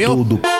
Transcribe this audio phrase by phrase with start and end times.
[0.00, 0.59] viu?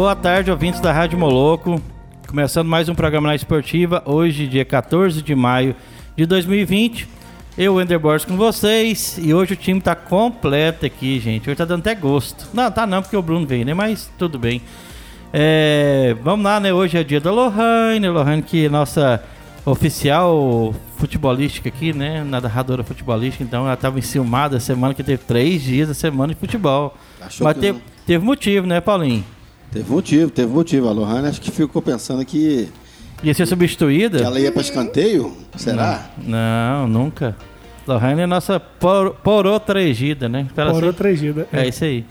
[0.00, 1.78] Boa tarde, ouvintes da Rádio Moloco.
[2.26, 5.76] Começando mais um programa na Esportiva, hoje, dia 14 de maio
[6.16, 7.06] de 2020.
[7.58, 9.18] Eu, Wender Borges, com vocês.
[9.22, 11.50] E hoje o time tá completo aqui, gente.
[11.50, 12.48] Hoje tá dando até gosto.
[12.54, 13.74] Não, tá não, porque o Bruno veio, né?
[13.74, 14.62] Mas tudo bem.
[15.34, 16.72] É, vamos lá, né?
[16.72, 18.08] Hoje é dia da Lohane.
[18.08, 19.22] Lohane, que é nossa
[19.66, 22.24] oficial futebolística aqui, né?
[22.24, 23.44] Narradora futebolística.
[23.44, 26.96] Então ela tava enciumada a semana, que teve três dias da semana de futebol.
[27.20, 27.58] Achou Mas
[28.06, 29.22] teve motivo, né, Paulinho?
[29.72, 30.88] Teve motivo, teve motivo.
[30.88, 32.68] A Lohane acho que ficou pensando que,
[33.22, 34.18] Ia ser substituída?
[34.18, 35.36] que ela ia para escanteio.
[35.56, 36.06] Será?
[36.18, 37.36] Não, nunca.
[37.86, 40.46] Lohane é nossa por, porotregida, né?
[40.54, 40.92] Porou assim?
[40.92, 41.48] tragida.
[41.52, 42.04] É isso aí.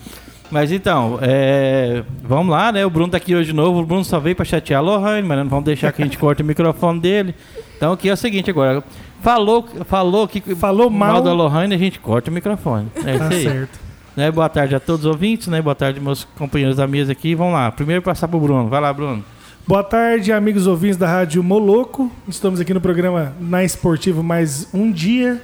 [0.51, 2.83] Mas então, é, vamos lá, né?
[2.85, 3.81] O Bruno tá aqui hoje de novo.
[3.81, 6.17] O Bruno só veio pra chatear a Lohane, mas não vamos deixar que a gente
[6.19, 7.35] corte o microfone dele.
[7.77, 8.83] Então aqui é o seguinte agora.
[9.21, 11.21] Falou, falou que Falou mal.
[11.21, 12.87] da Lohane, a gente corta o microfone.
[13.05, 13.43] É isso Tá aí.
[13.43, 13.79] certo.
[14.15, 14.31] Né?
[14.31, 15.61] Boa tarde a todos os ouvintes, né?
[15.61, 17.35] Boa tarde, meus companheiros da mesa aqui.
[17.35, 17.71] Vamos lá.
[17.71, 18.67] Primeiro passar pro Bruno.
[18.67, 19.23] Vai lá, Bruno.
[19.67, 22.11] Boa tarde, amigos ouvintes da Rádio Moloco.
[22.27, 25.39] Estamos aqui no programa Na Esportivo mais um dia,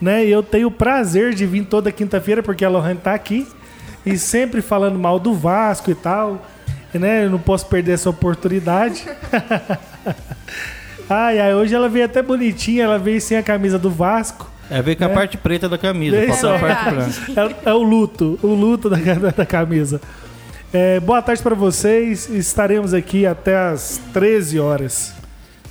[0.00, 0.24] né?
[0.24, 3.48] E eu tenho o prazer de vir toda quinta-feira, porque a Lohane tá aqui.
[4.04, 6.44] E sempre falando mal do Vasco e tal.
[6.94, 7.24] E, né?
[7.24, 9.06] Eu não posso perder essa oportunidade.
[11.08, 14.50] ai, ai, hoje ela veio até bonitinha, ela veio sem a camisa do Vasco.
[14.70, 15.14] É, veio com a É.
[15.14, 16.16] parte preta da camisa.
[16.58, 17.56] Parte branca.
[17.64, 18.96] É, é o luto, o luto da,
[19.36, 20.00] da camisa.
[20.72, 22.28] É, boa tarde para vocês.
[22.30, 25.12] Estaremos aqui até as 13 horas.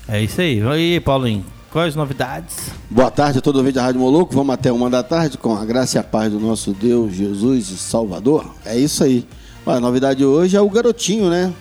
[0.07, 0.59] É isso aí.
[0.59, 2.57] E aí, Paulinho, quais as novidades?
[2.89, 4.33] Boa tarde a todo ouvinte da Rádio Moloco.
[4.33, 7.69] Vamos até uma da tarde com a graça e a paz do nosso Deus, Jesus
[7.69, 8.53] e Salvador.
[8.65, 9.25] É isso aí.
[9.65, 11.53] Olha, a novidade hoje é o garotinho, né?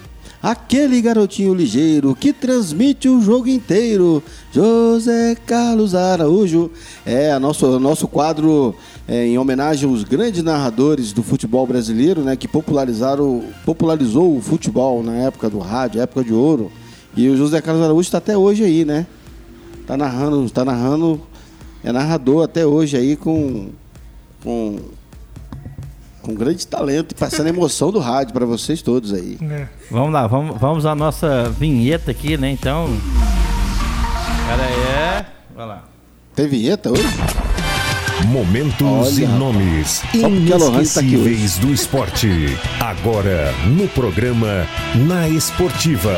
[0.43, 4.23] Aquele garotinho ligeiro que transmite o jogo inteiro.
[4.53, 6.71] José Carlos Araújo.
[7.05, 8.75] É a nosso, nosso quadro
[9.09, 12.37] é, em homenagem aos grandes narradores do futebol brasileiro, né?
[12.37, 16.71] Que popularizaram, popularizou o futebol na época do rádio, época de ouro.
[17.17, 19.07] E o José Carlos Araújo está até hoje aí, né?
[19.87, 21.21] Tá narrando, tá narrando,
[21.83, 23.71] é narrador até hoje aí com
[24.45, 24.79] com
[26.29, 29.39] com grande talento e passando a emoção do rádio para vocês todos aí.
[29.41, 29.67] né?
[29.91, 32.51] Vamos lá, vamos, vamos à nossa vinheta aqui, né?
[32.51, 32.87] Então.
[34.47, 35.27] Cara, é.
[35.57, 35.85] Vai lá.
[36.35, 37.03] Tem vinheta hoje?
[38.27, 42.29] Momentos Olha, e nomes tá inesquecíveis do esporte.
[42.79, 44.67] Agora, no programa
[45.07, 46.15] Na Esportiva.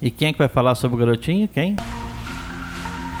[0.00, 1.48] E quem é que vai falar sobre o garotinho?
[1.48, 1.76] Quem?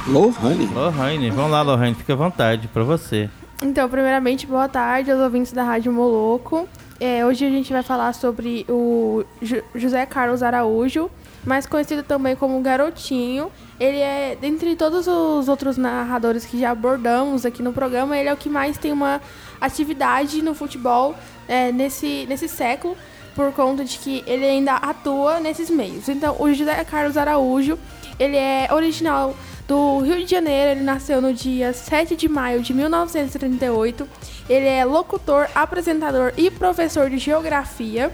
[0.06, 0.66] Lohane.
[0.66, 1.30] Lohane.
[1.30, 3.28] Vamos lá, Lohane, fica à vontade pra você.
[3.62, 6.68] Então, primeiramente, boa tarde aos ouvintes da Rádio Moloco.
[7.00, 11.10] É, hoje a gente vai falar sobre o Ju- José Carlos Araújo,
[11.44, 13.50] mais conhecido também como Garotinho.
[13.80, 18.32] Ele é, dentre todos os outros narradores que já abordamos aqui no programa, ele é
[18.32, 19.20] o que mais tem uma
[19.60, 21.14] atividade no futebol
[21.48, 22.96] é, nesse, nesse século,
[23.34, 26.08] por conta de que ele ainda atua nesses meios.
[26.08, 27.76] Então, o José Carlos Araújo,
[28.18, 29.34] ele é original
[29.66, 34.08] do Rio de Janeiro, ele nasceu no dia 7 de maio de 1938.
[34.48, 38.12] Ele é locutor, apresentador e professor de geografia.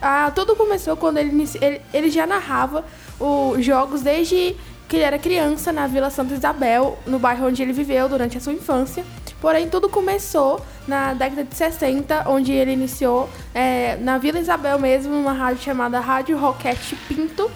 [0.00, 2.84] Ah, tudo começou quando ele, ele, ele já narrava
[3.18, 4.56] os jogos desde
[4.88, 8.40] que ele era criança na Vila Santa Isabel, no bairro onde ele viveu durante a
[8.40, 9.04] sua infância.
[9.40, 15.14] Porém, tudo começou na década de 60, onde ele iniciou eh, na Vila Isabel mesmo,
[15.14, 17.50] numa rádio chamada Rádio Roquete Pinto.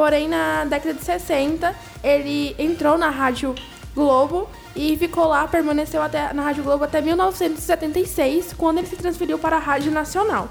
[0.00, 3.54] Porém, na década de 60, ele entrou na Rádio
[3.94, 9.38] Globo e ficou lá, permaneceu até, na Rádio Globo até 1976, quando ele se transferiu
[9.38, 10.48] para a Rádio Nacional.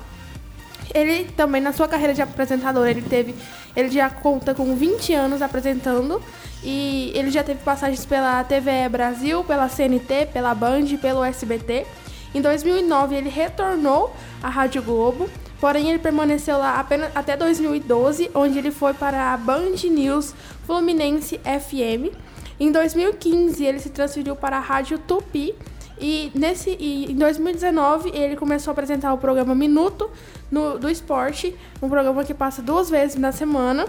[0.94, 3.34] Ele também, na sua carreira de apresentador, ele teve.
[3.76, 6.22] Ele já conta com 20 anos apresentando.
[6.64, 11.88] E ele já teve passagens pela TVE Brasil, pela CNT, pela Band pelo SBT.
[12.36, 14.14] Em 2009, ele retornou
[14.44, 15.28] à Rádio Globo,
[15.60, 20.34] porém ele permaneceu lá apenas até 2012, onde ele foi para a Band News
[20.66, 22.16] Fluminense FM.
[22.60, 25.56] Em 2015, ele se transferiu para a Rádio Tupi.
[26.02, 30.10] E, nesse, e em 2019 ele começou a apresentar o programa Minuto
[30.50, 33.86] no, do Esporte, um programa que passa duas vezes na semana,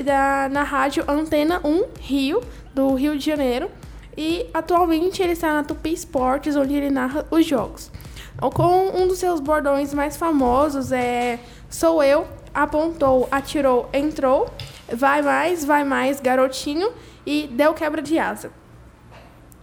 [0.00, 2.40] da, na rádio Antena 1 Rio,
[2.72, 3.68] do Rio de Janeiro.
[4.16, 7.90] E atualmente ele está na Tupi Esportes, onde ele narra os jogos.
[8.40, 11.38] Com um dos seus bordões mais famosos é
[11.68, 14.48] Sou eu, apontou, atirou, entrou,
[14.92, 16.90] vai mais, vai mais, garotinho
[17.26, 18.50] e deu quebra de asa.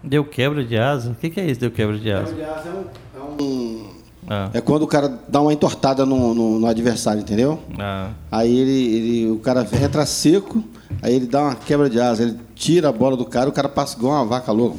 [0.04, 1.12] Deu quebra de asa?
[1.12, 2.34] O que, que é isso, deu quebra de asa?
[2.34, 2.86] É, um,
[3.20, 3.90] é, um,
[4.30, 7.60] Ah, é quando o cara dá uma entortada no, no- no adversário, entendeu?
[7.80, 8.12] ah.
[8.32, 10.64] Aí ele, ele- o cara entra seco,
[11.02, 13.68] aí ele dá uma quebra de asa, ele tira a bola do cara, o cara
[13.68, 14.78] passa igual uma vaca louca.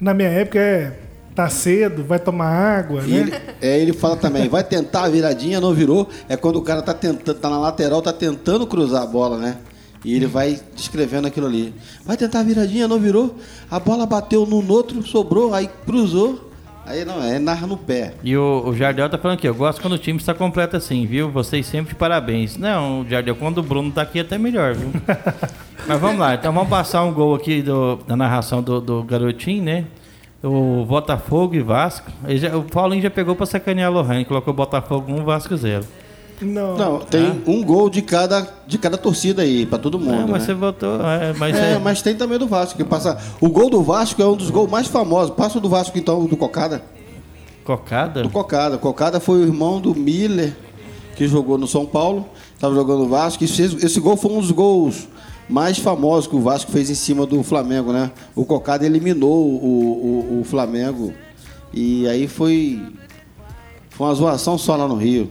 [0.00, 0.98] Na minha época é.
[1.38, 3.16] Tá cedo, vai tomar água, E né?
[3.20, 6.08] ele, é, ele fala também, vai tentar a viradinha, não virou.
[6.28, 9.58] É quando o cara tá tentando, tá na lateral, tá tentando cruzar a bola, né?
[10.04, 11.72] E ele vai descrevendo aquilo ali.
[12.04, 13.36] Vai tentar a viradinha, não virou.
[13.70, 16.50] A bola bateu num no outro, sobrou, aí cruzou.
[16.84, 18.14] Aí não, é narra no pé.
[18.24, 21.06] E o, o Jardel tá falando aqui, eu gosto quando o time está completo assim,
[21.06, 21.30] viu?
[21.30, 22.56] Vocês sempre de parabéns.
[22.56, 24.90] Não, Jardel, quando o Bruno tá aqui é até melhor, viu?
[25.86, 29.62] Mas vamos lá, então vamos passar um gol aqui do- da narração do, do garotinho,
[29.62, 29.84] né?
[30.42, 32.10] O Botafogo e Vasco.
[32.28, 35.84] Já- o Paulinho já pegou pra sacanear a Lohane, colocou Botafogo 1, Vasco 0.
[36.40, 36.76] Não.
[36.76, 40.12] Não, tem um gol de cada, de cada torcida aí, pra todo mundo.
[40.20, 40.46] Não, mas né?
[40.46, 41.00] você botou.
[41.04, 43.18] É, mas É, é- mas tem também do Vasco, que passa.
[43.40, 45.34] O gol do Vasco é um dos gols mais famosos.
[45.34, 46.82] Passa o do Vasco, então, do Cocada.
[47.64, 48.22] Cocada?
[48.22, 48.78] Do Cocada.
[48.78, 50.56] Cocada foi o irmão do Miller,
[51.16, 52.24] que jogou no São Paulo,
[52.54, 53.42] estava jogando no Vasco.
[53.42, 55.08] Esse, esse gol foi um dos gols
[55.48, 58.10] mais famosos que o Vasco fez em cima do Flamengo, né?
[58.34, 61.14] O Cocada eliminou o, o, o Flamengo.
[61.72, 62.82] E aí foi,
[63.90, 65.30] foi uma zoação só lá no Rio.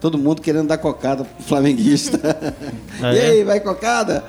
[0.00, 2.20] Todo mundo querendo dar cocada pro flamenguista.
[3.04, 3.26] Ah, e é?
[3.30, 4.24] aí, vai cocada?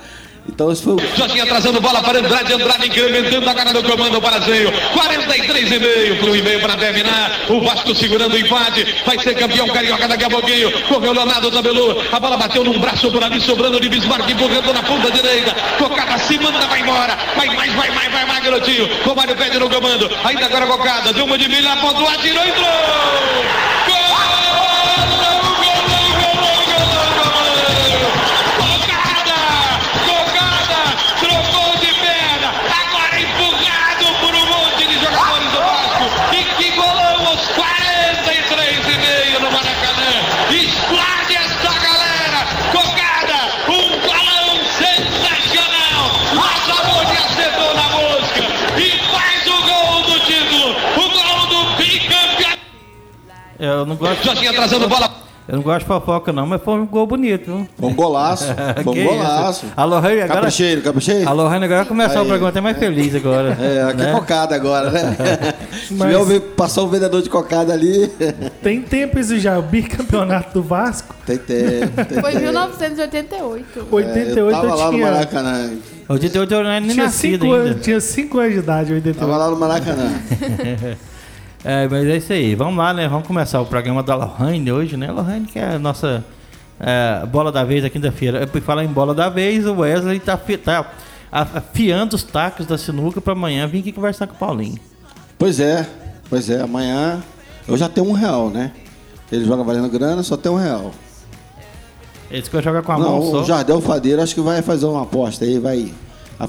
[0.48, 1.00] Então esse foi o.
[1.16, 4.72] Jorginho atrasando bola para Andrade, Andrade incrementando cara do comando para Zeio.
[4.94, 7.31] 43 e para o e-mail para terminar.
[7.50, 8.86] O Vasco segurando o empate.
[9.06, 10.72] Vai ser campeão carioca daqui a pouquinho.
[10.88, 12.04] Correu Leonardo Tabelu.
[12.12, 15.56] A bola bateu num braço por ali, sobrando de Bismarck, empurrando na ponta direita.
[15.78, 17.18] Cocada se manda, vai embora.
[17.36, 18.89] Vai mais, vai mais, vai mais, garotinho.
[19.06, 20.10] Romário pede no comando.
[20.25, 21.13] Ainda agora Cocada.
[21.13, 23.62] Deu uma de milha, apontou, atirou, entrou.
[53.84, 54.24] Eu não gosto.
[54.24, 55.24] Jorginho atrasando bola!
[55.46, 57.68] Eu não gosto de fofoca, não, mas foi um gol bonito, viu?
[57.78, 58.46] Foi um golaço.
[58.82, 59.10] Foi um isso?
[59.14, 59.66] golaço.
[59.76, 60.28] A Lohane agora.
[60.36, 61.28] Capricheiro, capricheiro.
[61.30, 63.50] A Lohane agora vai começar o programa até mais feliz agora.
[63.60, 64.12] É, aqui é né?
[64.14, 65.02] cocada agora, né?
[65.86, 68.10] Se Mas- ve- passar um vendedor de cocada ali,
[68.62, 69.60] Tem tempo isso já.
[69.60, 71.14] O bicampeonato do Vasco.
[71.26, 72.06] tem tempo.
[72.06, 72.46] Tem Foi em tempo.
[72.46, 73.88] 1988.
[73.92, 75.12] 88 É, eu tava eu lá no tinha.
[75.12, 75.72] Maracanã.
[76.08, 77.70] 88 eu não era nem Tinha nascido 5 ainda.
[77.70, 79.20] anos, tinha cinco anos de idade, 88.
[79.20, 80.10] Tava lá no Maracanã.
[81.63, 82.56] É, mas é isso aí.
[82.56, 83.08] Vamos lá, né?
[83.08, 85.10] Vamos começar o programa da Lohane hoje, né?
[85.12, 86.24] Lohane que é a nossa
[86.79, 88.46] é, bola da vez da quinta-feira.
[88.46, 90.86] Por falar em bola da vez, o Wesley tá, tá
[91.32, 94.77] afiando os tacos da sinuca pra amanhã vir aqui conversar com o Paulinho.
[95.38, 95.88] Pois é,
[96.29, 96.62] pois é.
[96.62, 97.24] Amanhã
[97.67, 98.72] eu já tenho um real, né?
[99.32, 100.91] Ele joga valendo grana, só tem um real.
[102.29, 103.43] Ele disse que vai jogar com a Não, mão o só.
[103.43, 105.91] Jardel Fadeiro acho que vai fazer uma aposta aí, vai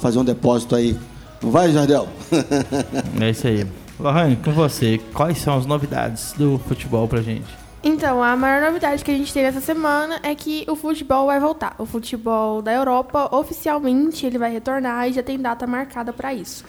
[0.01, 0.99] fazer um depósito aí.
[1.43, 2.09] Não vai, Jardel?
[3.21, 3.67] É isso aí.
[3.99, 7.47] Lohane, com você, quais são as novidades do futebol pra gente?
[7.83, 11.39] Então, a maior novidade que a gente teve essa semana é que o futebol vai
[11.39, 11.75] voltar.
[11.79, 16.65] O futebol da Europa, oficialmente, ele vai retornar e já tem data marcada para isso.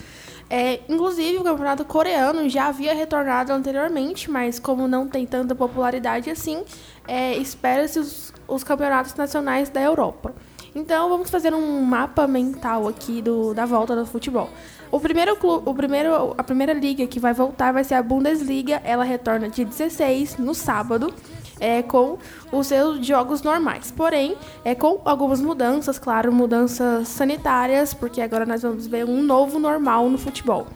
[0.49, 6.29] É, inclusive, o campeonato coreano já havia retornado anteriormente, mas como não tem tanta popularidade
[6.29, 6.63] assim,
[7.07, 10.35] é, espera-se os, os campeonatos nacionais da Europa.
[10.75, 14.49] Então, vamos fazer um mapa mental aqui do, da volta do futebol.
[14.91, 18.81] O primeiro clube, o primeiro, a primeira liga que vai voltar vai ser a Bundesliga.
[18.83, 21.13] Ela retorna dia 16, no sábado,
[21.61, 22.17] é, com
[22.51, 23.89] os seus jogos normais.
[23.89, 29.57] Porém, é com algumas mudanças, claro, mudanças sanitárias, porque agora nós vamos ver um novo
[29.57, 30.67] normal no futebol.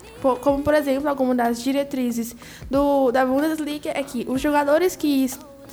[0.41, 2.33] Como, por exemplo, alguma das diretrizes
[2.71, 5.25] do, da Bundesliga é que os jogadores que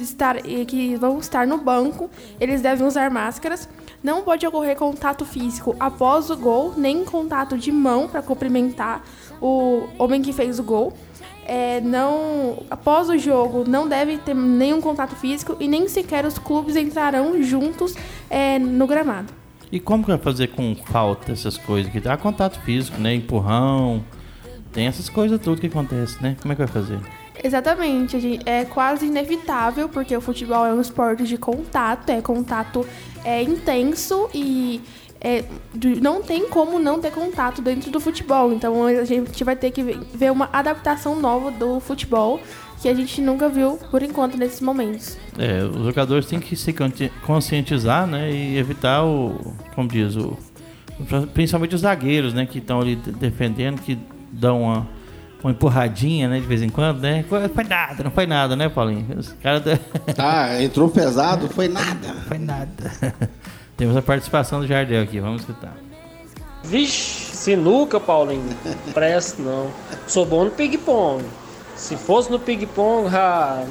[0.02, 2.10] estar, que vão estar no banco,
[2.40, 3.68] eles devem usar máscaras.
[4.02, 9.02] Não pode ocorrer contato físico após o gol, nem contato de mão para cumprimentar
[9.40, 10.92] o homem que fez o gol.
[11.44, 16.38] É, não, após o jogo, não deve ter nenhum contato físico e nem sequer os
[16.38, 17.94] clubes entrarão juntos
[18.28, 19.32] é, no gramado.
[19.70, 21.90] E como que vai fazer com falta essas coisas?
[21.90, 23.14] Que dá contato físico, né?
[23.14, 24.04] Empurrão.
[24.72, 26.36] Tem essas coisas tudo que acontece, né?
[26.40, 27.00] Como é que vai fazer?
[27.46, 32.84] Exatamente, é quase inevitável, porque o futebol é um esporte de contato, é contato
[33.24, 34.80] é, intenso e
[35.20, 35.44] é,
[36.02, 38.52] não tem como não ter contato dentro do futebol.
[38.52, 42.40] Então a gente vai ter que ver uma adaptação nova do futebol
[42.82, 45.16] que a gente nunca viu por enquanto nesses momentos.
[45.38, 46.74] É, os jogadores têm que se
[47.24, 50.36] conscientizar, né, e evitar o, como diz, o,
[51.32, 53.96] principalmente os zagueiros, né, que estão ali defendendo, que
[54.32, 54.88] dão uma,
[55.46, 57.24] uma empurradinha, né, de vez em quando, né?
[57.28, 59.06] Foi, foi nada, não foi nada, né, Paulinho?
[59.16, 59.62] Os cara
[60.18, 62.14] Ah, entrou pesado, foi nada.
[62.26, 62.92] Foi nada.
[63.76, 65.76] Temos a participação do Jardel aqui, vamos escutar.
[66.64, 68.48] Vixe, sinuca, Paulinho.
[68.92, 69.70] Presta não.
[70.08, 71.22] Sou bom no ping-pong.
[71.76, 73.62] Se fosse no ping-pong, já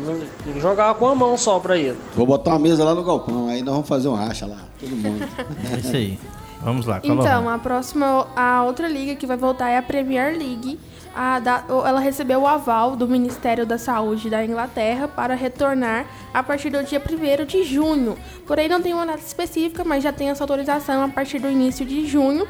[0.59, 1.97] jogava com a mão só pra ele.
[2.15, 4.95] Vou botar uma mesa lá no galpão, aí nós vamos fazer um racha lá, todo
[4.95, 5.27] mundo.
[5.73, 6.19] É isso aí.
[6.61, 7.01] Vamos lá.
[7.03, 10.79] Então, a próxima, a outra liga que vai voltar é a Premier League.
[11.15, 16.43] A, da, ela recebeu o aval do Ministério da Saúde da Inglaterra para retornar a
[16.43, 18.17] partir do dia 1 de junho.
[18.45, 21.85] Porém, não tem uma data específica, mas já tem essa autorização a partir do início
[21.85, 22.45] de junho.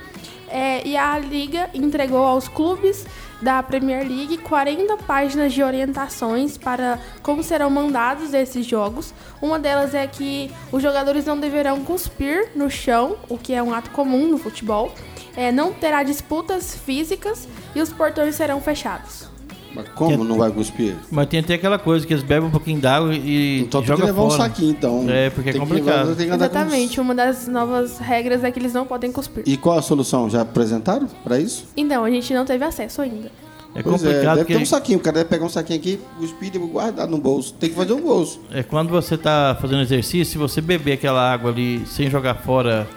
[0.47, 3.05] É, e a Liga entregou aos clubes
[3.41, 9.13] da Premier League 40 páginas de orientações para como serão mandados esses jogos.
[9.41, 13.73] Uma delas é que os jogadores não deverão cuspir no chão, o que é um
[13.73, 14.93] ato comum no futebol.
[15.35, 19.35] É, não terá disputas físicas e os portões serão fechados.
[19.75, 20.95] Mas como não vai cuspir?
[21.11, 24.05] Mas tem até aquela coisa que eles bebem um pouquinho d'água e então joga tem
[24.05, 24.33] que levar fora.
[24.33, 25.05] um saquinho, então.
[25.09, 26.15] É, porque é complicado.
[26.17, 29.43] Levar, Exatamente, uma das novas regras é que eles não podem cuspir.
[29.45, 30.29] E qual a solução?
[30.29, 31.65] Já apresentaram para isso?
[31.75, 33.29] Então, a gente não teve acesso ainda.
[33.75, 34.39] É pois complicado.
[34.39, 37.05] É, deve ter um saquinho, o cara deve pegar um saquinho aqui, cuspir e guardar
[37.05, 37.53] no bolso.
[37.55, 38.39] Tem que fazer um bolso.
[38.49, 42.87] É quando você tá fazendo exercício, se você beber aquela água ali sem jogar fora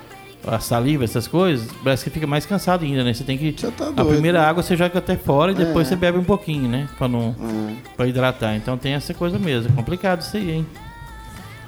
[0.46, 3.12] a saliva, essas coisas, parece que fica mais cansado ainda, né?
[3.12, 3.52] Você tem que.
[3.52, 4.46] Você tá a doido, primeira né?
[4.46, 5.90] água você joga até fora e depois É.
[5.90, 6.88] você bebe um pouquinho, né?
[6.96, 7.34] Pra não.
[7.40, 7.74] É.
[7.96, 8.54] Pra hidratar.
[8.56, 9.72] Então tem essa coisa mesmo.
[9.72, 10.66] É complicado isso aí, hein?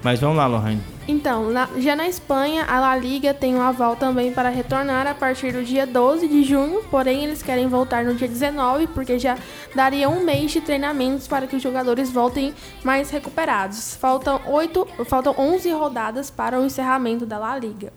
[0.02, 0.80] Mas vamos lá, Lohane.
[1.06, 5.12] Então, na- já na Espanha, a La Liga tem um aval também para retornar a
[5.12, 9.36] partir do dia 12 de junho, porém eles querem voltar no dia 19, porque já
[9.74, 13.94] daria um mês de treinamentos para que os jogadores voltem mais recuperados.
[13.96, 17.92] Faltam, oito, faltam 11 rodadas para o encerramento da La Liga.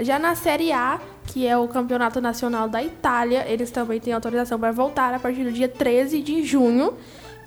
[0.00, 4.58] Já na Série A, que é o campeonato nacional da Itália, eles também têm autorização
[4.58, 6.94] para voltar a partir do dia 13 de junho,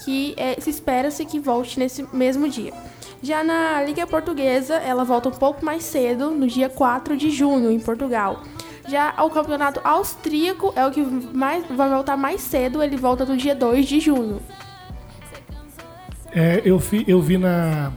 [0.04, 2.74] que é, se espera-se que volte nesse mesmo dia.
[3.22, 7.72] Já na Liga Portuguesa, ela volta um pouco mais cedo, no dia 4 de junho,
[7.72, 8.42] em Portugal.
[8.88, 13.36] Já o campeonato austríaco é o que mais, vai voltar mais cedo, ele volta no
[13.36, 14.40] dia 2 de junho.
[16.32, 17.92] É, eu, fi- eu vi na,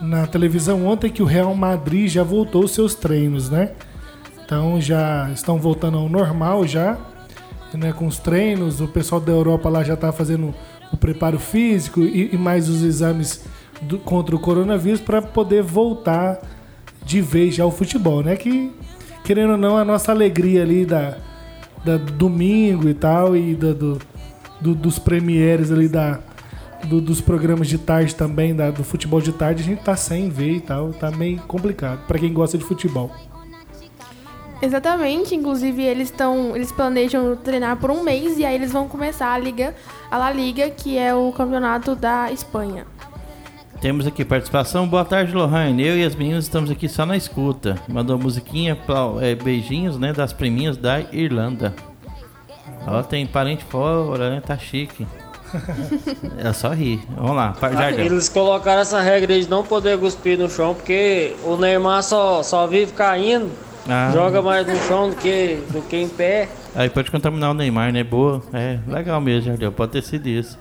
[0.00, 3.72] na televisão ontem que o Real Madrid já voltou os seus treinos, né?
[4.44, 6.96] Então já estão voltando ao normal já,
[7.74, 7.92] né?
[7.92, 10.54] Com os treinos, o pessoal da Europa lá já está fazendo
[10.92, 13.44] o preparo físico e, e mais os exames
[13.82, 16.38] do- contra o coronavírus para poder voltar
[17.04, 18.36] de vez já ao futebol, né?
[18.36, 18.72] Que
[19.24, 21.16] querendo ou não a nossa alegria ali da,
[21.84, 23.98] da domingo e tal e da- do,
[24.60, 26.20] do- dos premieres ali da
[26.84, 30.28] do- dos programas de tarde também, da- do futebol de tarde, a gente tá sem
[30.28, 30.92] ver e tal.
[30.92, 33.10] Tá meio complicado para quem gosta de futebol.
[34.60, 39.32] Exatamente, inclusive eles estão, eles planejam treinar por um mês e aí eles vão começar
[39.32, 39.72] a liga,
[40.10, 42.84] a La Liga, que é o campeonato da Espanha.
[43.80, 44.88] Temos aqui participação.
[44.88, 45.86] Boa tarde, Lohane.
[45.86, 47.76] Eu e as meninas estamos aqui só na escuta.
[47.86, 48.76] Mandou musiquinha,
[49.20, 50.12] é, beijinhos, né?
[50.12, 51.72] Das priminhas da Irlanda.
[52.84, 54.40] Ó, tem parente fora, né?
[54.44, 55.06] Tá chique.
[56.38, 57.00] É só rir.
[57.16, 58.06] Vamos lá, Jardel.
[58.06, 62.66] Eles colocaram essa regra de não poder cuspir no chão, porque o Neymar só, só
[62.66, 63.50] vive caindo,
[63.88, 64.10] Ah.
[64.12, 66.48] joga mais no chão do que, do que em pé.
[66.74, 68.04] Aí pode contaminar o Neymar, né?
[68.04, 68.42] Boa.
[68.52, 69.72] É, legal mesmo, Jardel.
[69.72, 70.58] Pode ter sido isso.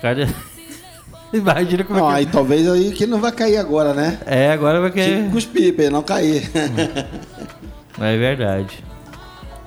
[0.00, 0.26] Cara...
[1.32, 4.18] Imagina como Não, é aí talvez aí que não vai cair agora, né?
[4.22, 4.30] que...
[4.34, 5.24] É, agora vai querer...
[5.24, 6.50] que cuspir pra ele não cair.
[7.98, 8.84] É verdade.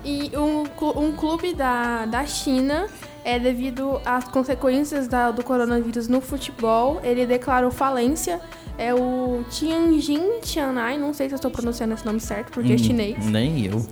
[0.03, 0.63] E um,
[0.95, 2.85] um clube da, da China,
[3.25, 8.39] é devido às consequências da- do coronavírus no futebol, ele declarou falência
[8.77, 12.77] É o Tianjin Tianai, não sei se eu estou pronunciando esse nome certo, porque é
[12.77, 13.25] chinês.
[13.25, 13.85] Nem eu.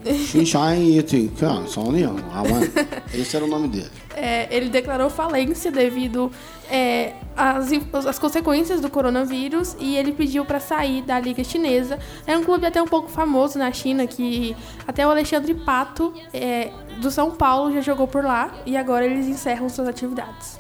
[2.34, 2.62] Awan.
[3.14, 3.90] Esse era o nome dele.
[4.16, 6.32] É, ele declarou falência devido
[6.70, 7.70] é, às,
[8.06, 11.98] às consequências do coronavírus e ele pediu para sair da Liga Chinesa.
[12.28, 14.56] É um clube até um pouco famoso na China, que
[14.88, 16.72] até o Alexandre Pato, é,
[17.02, 20.60] do São Paulo, já jogou por lá e agora eles encerram suas atividades.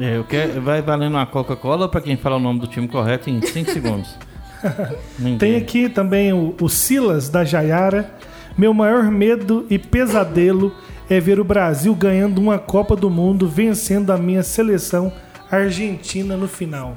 [0.00, 3.30] É, eu quero, vai valendo uma Coca-Cola pra quem fala o nome do time correto
[3.30, 4.14] em 5 segundos.
[5.38, 8.10] Tem aqui também o, o Silas da Jaiara.
[8.56, 10.74] Meu maior medo e pesadelo
[11.10, 15.12] é ver o Brasil ganhando uma Copa do Mundo, vencendo a minha seleção
[15.50, 16.96] Argentina no final.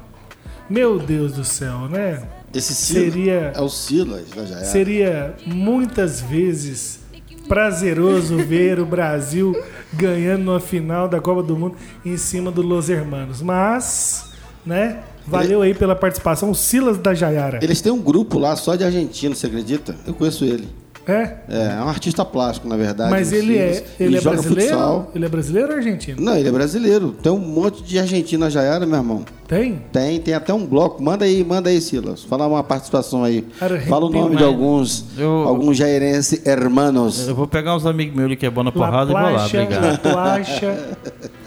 [0.69, 2.23] Meu Deus do céu, né?
[2.53, 4.65] Esse Silas Seria- é o Silas da Jaiara.
[4.65, 7.01] Seria muitas vezes
[7.49, 9.59] prazeroso ver o Brasil
[9.91, 11.75] ganhando uma final da Copa do Mundo
[12.05, 13.41] em cima do Los Hermanos.
[13.41, 14.31] Mas,
[14.63, 14.99] né?
[15.25, 17.59] Valeu aí pela participação, o Silas da Jaiara.
[17.61, 19.95] Eles têm um grupo lá só de argentino, você acredita?
[20.05, 20.69] Eu conheço ele.
[21.07, 21.37] É?
[21.49, 23.09] É, é um artista plástico, na verdade.
[23.09, 23.89] Mas ele é, Silas.
[23.99, 24.71] ele é joga brasileiro?
[24.71, 25.11] futsal.
[25.15, 26.21] Ele é brasileiro ou argentino?
[26.21, 27.11] Não, ele é brasileiro.
[27.23, 29.25] Tem um monte de argentino na Jaiara, meu irmão.
[29.47, 29.81] Tem?
[29.91, 31.01] Tem, tem até um bloco.
[31.01, 32.23] Manda aí, manda aí, Silas.
[32.23, 33.47] Fala uma participação aí.
[33.59, 37.27] Argentino, Fala o nome de alguns, eu- alguns jairense hermanos.
[37.27, 39.21] Eu vou pegar uns amigos meus ali que é bom na La porrada e vou
[39.23, 39.83] lá, Placha, obrigado.
[39.91, 40.97] La Placha.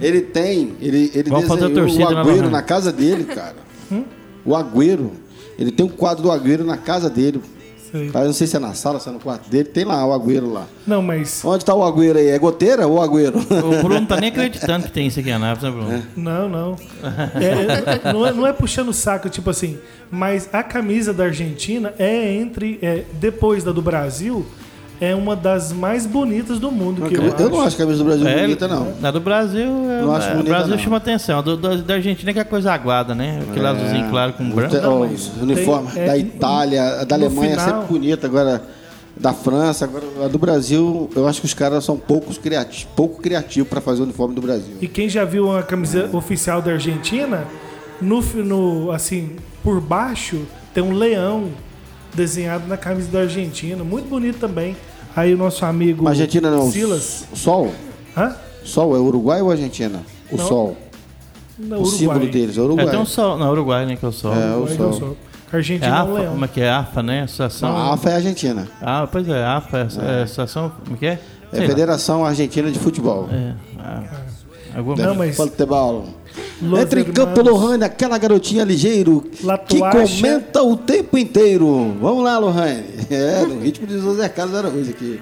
[0.00, 2.50] Ele tem, ele, ele Vamos fazer a desenhou o Agüero Lohan?
[2.50, 3.54] na casa dele, cara.
[4.44, 5.12] O Agüero.
[5.58, 7.40] Ele tem um quadro do Agüero na casa dele.
[7.94, 8.10] Sei.
[8.10, 8.22] Tá?
[8.22, 9.68] Eu não sei se é na sala, se é no quarto dele.
[9.68, 10.66] Tem lá o Agüero lá.
[10.84, 11.44] Não, mas.
[11.44, 12.26] Onde tá o Agüero aí?
[12.26, 13.38] É goteira ou Agüero?
[13.38, 16.06] O Bruno não tá nem acreditando que tem isso aqui em Anápolis, né, Bruno?
[16.16, 16.76] Não, não.
[17.34, 19.78] É, não, é, não é puxando o saco, tipo assim.
[20.10, 22.80] Mas a camisa da Argentina é entre.
[22.82, 24.44] é, depois da do Brasil,
[25.00, 27.02] é uma das mais bonitas do mundo.
[27.08, 28.92] Que eu, eu não acho a camisa do Brasil É, bonita, não.
[29.02, 30.82] A do Brasil, é, Não acho é, o bonita, Brasil não.
[30.82, 31.38] chama atenção.
[31.38, 33.42] A do, da, da Argentina é que é coisa aguada, né?
[33.50, 34.74] Aquele azulzinho claro com branco.
[34.76, 38.26] Não, o uniforme tem- é, da Itália, da Alemanha é final- sempre bonita.
[38.26, 38.62] Agora,
[39.16, 43.20] da França, agora a do Brasil, eu acho que os caras são poucos criativos, pouco
[43.22, 44.76] criativos para fazer o uniforme do Brasil.
[44.80, 47.44] E quem já viu a camisa oficial da Argentina,
[48.00, 50.40] no, no assim, por baixo
[50.72, 51.48] tem um leão
[52.14, 54.76] desenhado na camisa da Argentina, muito bonito também.
[55.16, 56.70] Aí o nosso amigo Argentina não.
[56.70, 57.72] Silas, O Sol?
[58.16, 58.34] hã?
[58.64, 60.02] Sol é Uruguai ou Argentina?
[60.32, 60.46] O Não.
[60.48, 60.76] Sol.
[61.78, 62.90] O símbolo deles é É, Uruguai.
[62.90, 64.34] tem um sol, na Uruguai, né, que é o sol.
[64.34, 64.92] É, É, o Uruguai, Sol.
[64.92, 65.56] só.
[65.56, 66.32] Argentina é, AFA, leão.
[66.32, 66.70] como é que é?
[66.70, 67.22] AFA, né?
[67.22, 67.68] Associação...
[67.70, 68.68] Não, a AFA é a Argentina.
[68.82, 69.80] Ah, pois é, AFA, é,
[70.20, 70.72] é Associação...
[70.82, 71.20] Como é que é?
[71.52, 71.66] É.
[71.66, 73.28] Federação Argentina de Futebol.
[73.30, 74.02] É, ah,
[74.74, 76.04] alguma Não, mas Futebol.
[76.60, 79.98] Los Entra em campo Lohane, aquela garotinha ligeiro La que Tuacha.
[79.98, 81.94] comenta o tempo inteiro.
[82.00, 82.84] Vamos lá, Lohane.
[83.10, 85.20] É, no ritmo de José Carlos Araújo aqui.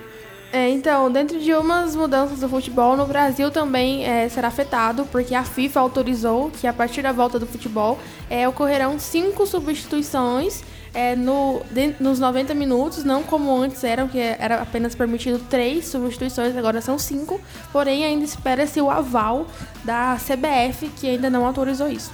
[0.53, 5.35] É, então, dentro de umas mudanças do futebol, no Brasil também é, será afetado, porque
[5.35, 10.63] a FIFA autorizou que a partir da volta do futebol é, ocorrerão cinco substituições
[10.95, 11.63] é, no,
[11.99, 16.99] nos 90 minutos, não como antes eram, que era apenas permitido três substituições, agora são
[16.99, 17.41] cinco,
[17.73, 19.47] porém ainda espera-se o aval
[19.85, 22.13] da CBF, que ainda não autorizou isso.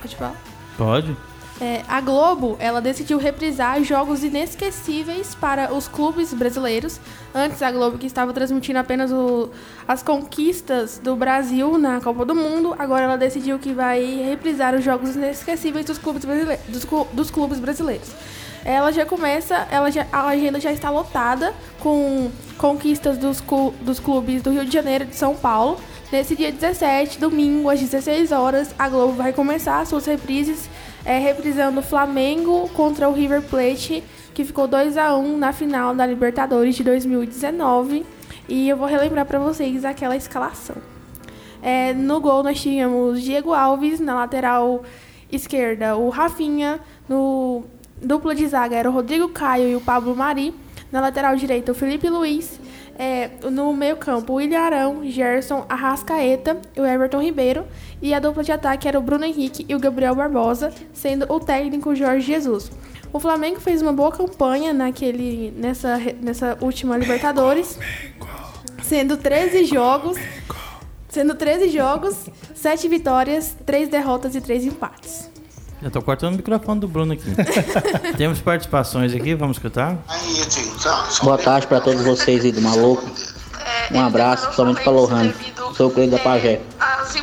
[0.00, 0.36] Pode falar?
[0.76, 1.16] Pode?
[1.64, 6.98] É, a Globo, ela decidiu reprisar jogos inesquecíveis para os clubes brasileiros.
[7.32, 9.48] Antes, a Globo, que estava transmitindo apenas o-
[9.86, 14.82] as conquistas do Brasil na Copa do Mundo, agora ela decidiu que vai reprisar os
[14.84, 18.08] jogos inesquecíveis dos clubes, brasile- dos, dos clubes brasileiros.
[18.64, 23.40] Ela já começa, ela já, a agenda já está lotada com conquistas dos,
[23.80, 25.78] dos clubes do Rio de Janeiro e de São Paulo.
[26.10, 30.68] Nesse dia 17, domingo, às 16 horas, a Globo vai começar suas reprises,
[31.04, 34.02] é, reprisando o Flamengo contra o River Plate,
[34.34, 38.04] que ficou 2 a 1 na final da Libertadores de 2019.
[38.48, 40.76] E eu vou relembrar para vocês aquela escalação.
[41.62, 44.82] É, no gol nós tínhamos Diego Alves, na lateral
[45.30, 47.64] esquerda o Rafinha, no
[48.02, 50.52] dupla de zaga era o Rodrigo Caio e o Pablo Mari,
[50.90, 52.58] na lateral direita o Felipe Luiz,
[53.02, 57.64] é, no meio campo o William Arão, Gerson, Arrascaeta e o Everton Ribeiro,
[58.00, 61.40] e a dupla de ataque era o Bruno Henrique e o Gabriel Barbosa, sendo o
[61.40, 62.70] técnico Jorge Jesus.
[63.12, 67.76] O Flamengo fez uma boa campanha naquele, nessa, nessa última Libertadores,
[68.82, 70.16] sendo 13 jogos
[71.08, 72.16] Sendo 13 jogos,
[72.54, 75.30] 7 vitórias, 3 derrotas e 3 empates.
[75.82, 77.24] Eu tô cortando o microfone do Bruno aqui.
[78.16, 79.98] Temos participações aqui, vamos escutar?
[81.22, 83.04] Boa tarde para todos vocês aí do Maluco.
[83.90, 85.34] Um abraço, principalmente para a Lohane.
[85.76, 86.60] Sou o Cleiton da Pajé.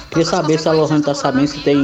[0.10, 1.84] Queria saber se a Lohane tá sabendo se tem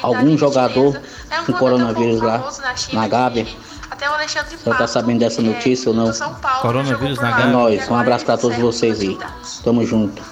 [0.00, 1.00] algum jogador
[1.44, 2.48] com coronavírus lá
[2.92, 3.44] na Gávea.
[3.46, 6.12] Se ela tá sabendo dessa notícia ou não.
[6.60, 7.46] Coronavírus na É Gávea.
[7.48, 7.88] nóis.
[7.90, 9.18] Um abraço para todos vocês aí.
[9.64, 10.22] Tamo junto.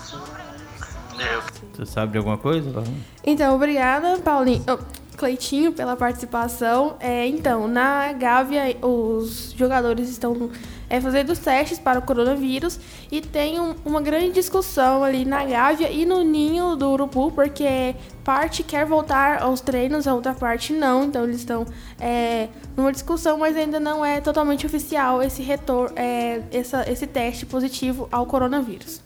[1.75, 2.85] Você sabe de alguma coisa?
[3.25, 4.62] Então, obrigada, Paulinho.
[4.68, 4.79] Oh,
[5.20, 6.96] Cleitinho, pela participação.
[6.98, 10.50] É, então, na Gávea, os jogadores estão
[10.88, 12.80] é, fazendo os testes para o coronavírus
[13.12, 17.94] e tem um, uma grande discussão ali na Gávea e no ninho do Urubu, porque
[18.24, 21.04] parte quer voltar aos treinos, a outra parte não.
[21.04, 21.66] Então, eles estão
[22.00, 28.09] é, numa discussão, mas ainda não é totalmente oficial esse retorno, é, esse teste positivo
[28.11, 29.02] ao coronavírus.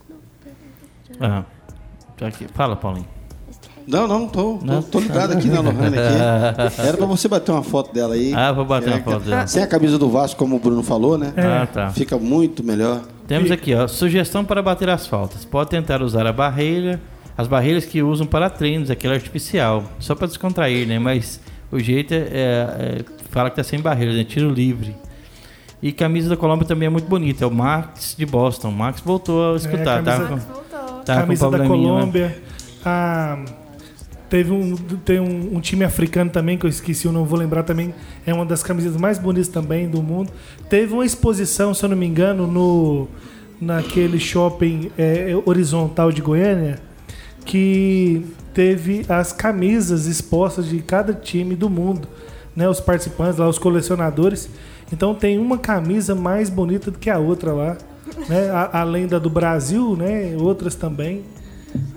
[1.20, 1.44] Ah,
[2.24, 2.46] aqui.
[2.54, 3.13] Fala, Paulinho.
[3.86, 6.80] Não, não, tô, tô, tô ligado aqui na Lohane aqui.
[6.80, 8.32] Era pra você bater uma foto dela aí.
[8.34, 9.46] Ah, vou bater É, uma foto dela.
[9.46, 11.32] Sem a camisa do Vasco, como o Bruno falou, né?
[11.36, 11.90] Ah, tá.
[11.90, 13.02] Fica muito melhor.
[13.26, 15.44] Temos aqui, ó, sugestão para bater as faltas.
[15.44, 17.00] Pode tentar usar a barreira,
[17.36, 20.98] as barreiras que usam para treinos, aquela artificial, só para descontrair, né?
[20.98, 21.38] Mas
[21.70, 22.22] o jeito é, é-
[23.00, 24.24] é- fala que tá sem barreiras, né?
[24.24, 24.94] Tiro livre.
[25.82, 28.68] E camisa da Colômbia também é muito bonita, é o Max de Boston.
[28.68, 30.28] O Max voltou a escutar, camisa- tá?
[30.28, 31.00] Com, Voltou.
[31.04, 31.66] tá com camisa da né?
[31.66, 32.38] Colômbia.
[32.84, 33.38] A-
[34.34, 37.62] teve um, tem um, um time africano também, que eu esqueci, eu não vou lembrar
[37.62, 37.94] também.
[38.26, 40.32] É uma das camisetas mais bonitas também do mundo.
[40.68, 43.06] Teve uma exposição, se eu não me engano, no
[43.60, 46.80] naquele shopping é, horizontal de Goiânia,
[47.44, 52.08] que teve as camisas expostas de cada time do mundo,
[52.56, 52.68] né?
[52.68, 54.48] Os participantes lá, os colecionadores.
[54.92, 57.76] Então tem uma camisa mais bonita do que a outra lá,
[58.28, 58.50] né?
[58.50, 60.34] A- além da do Brasil, né?
[60.36, 61.22] Outras também.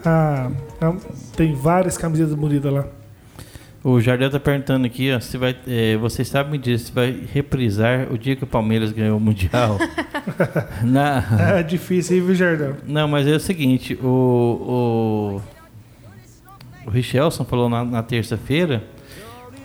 [0.07, 0.95] Ah, ah,
[1.35, 2.85] tem várias camisetas bonitas lá.
[3.83, 7.23] O Jardel tá perguntando aqui, ó, se vai, é, você sabe me dizer se vai
[7.33, 9.77] reprisar o dia que o Palmeiras ganhou o Mundial?
[10.83, 11.23] Na,
[11.57, 12.75] É difícil aí, viu, Jardão?
[12.85, 15.41] Não, mas é o seguinte, o,
[16.85, 18.83] o, o Richelson falou na, na terça-feira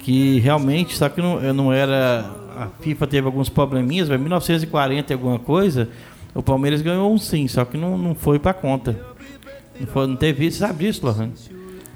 [0.00, 2.28] que realmente, só que não, não era.
[2.56, 5.88] A FIFA teve alguns probleminhas, mas em 1940 e alguma coisa,
[6.34, 9.12] o Palmeiras ganhou um sim, só que não, não foi pra conta.
[9.78, 11.34] Não, foi, não teve isso, sabe disso, Lohane?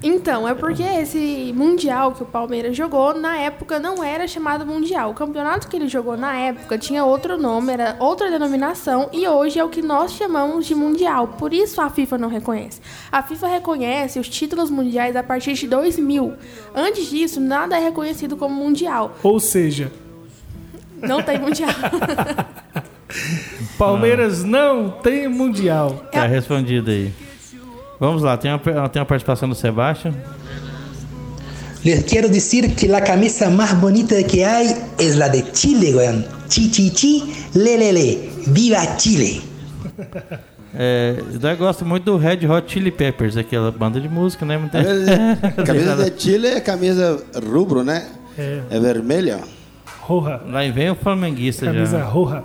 [0.03, 5.09] Então, é porque esse Mundial que o Palmeiras jogou, na época não era chamado Mundial.
[5.09, 9.57] O campeonato que ele jogou na época tinha outro nome, era outra denominação, e hoje
[9.57, 11.29] é o que nós chamamos de Mundial.
[11.29, 12.79] Por isso a FIFA não reconhece.
[13.11, 16.33] A FIFA reconhece os títulos mundiais a partir de 2000.
[16.75, 19.15] Antes disso, nada é reconhecido como Mundial.
[19.23, 19.91] Ou seja,
[21.01, 21.69] Não tem Mundial.
[23.77, 26.07] Palmeiras não tem Mundial.
[26.11, 27.11] Tá respondido aí.
[27.99, 30.13] Vamos lá, tem uma, tem uma participação do Sebastião.
[31.85, 36.25] Les quiero decir que la camisa más bonita que hay es la de Chile, weón.
[36.49, 38.29] Chi, chi, chi, le, le, le.
[38.47, 39.41] Viva Chile.
[40.75, 44.57] É, eu gosto muito do Red Hot Chili Peppers, aquela banda de música, né?
[44.57, 44.83] Não tem-
[45.65, 48.05] camisa de Chile é camisa rubro, né?
[48.37, 48.61] É.
[48.69, 49.39] É vermelha.
[50.01, 50.41] Roja.
[50.45, 52.03] Lá vem o flamenguista Camisa já.
[52.05, 52.43] roja.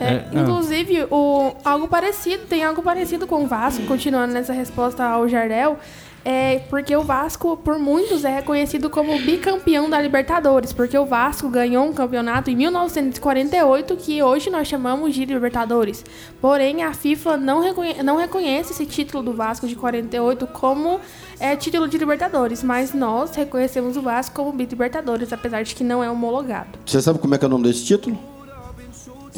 [0.00, 5.04] É, É, inclusive, o, algo parecido, tem algo parecido com o Vasco, continuando nessa resposta
[5.04, 5.78] ao Jardel,
[6.24, 11.48] é porque o Vasco, por muitos, é reconhecido como bicampeão da Libertadores, porque o Vasco
[11.48, 16.04] ganhou um campeonato em 1948 que hoje nós chamamos de Libertadores.
[16.40, 21.00] Porém, a FIFA não, reconhe não reconhece esse título do Vasco de 48 como
[21.40, 26.04] é, título de Libertadores, mas nós reconhecemos o Vasco como Libertadores, apesar de que não
[26.04, 26.78] é homologado.
[26.84, 28.18] Você sabe como é que é o nome desse título?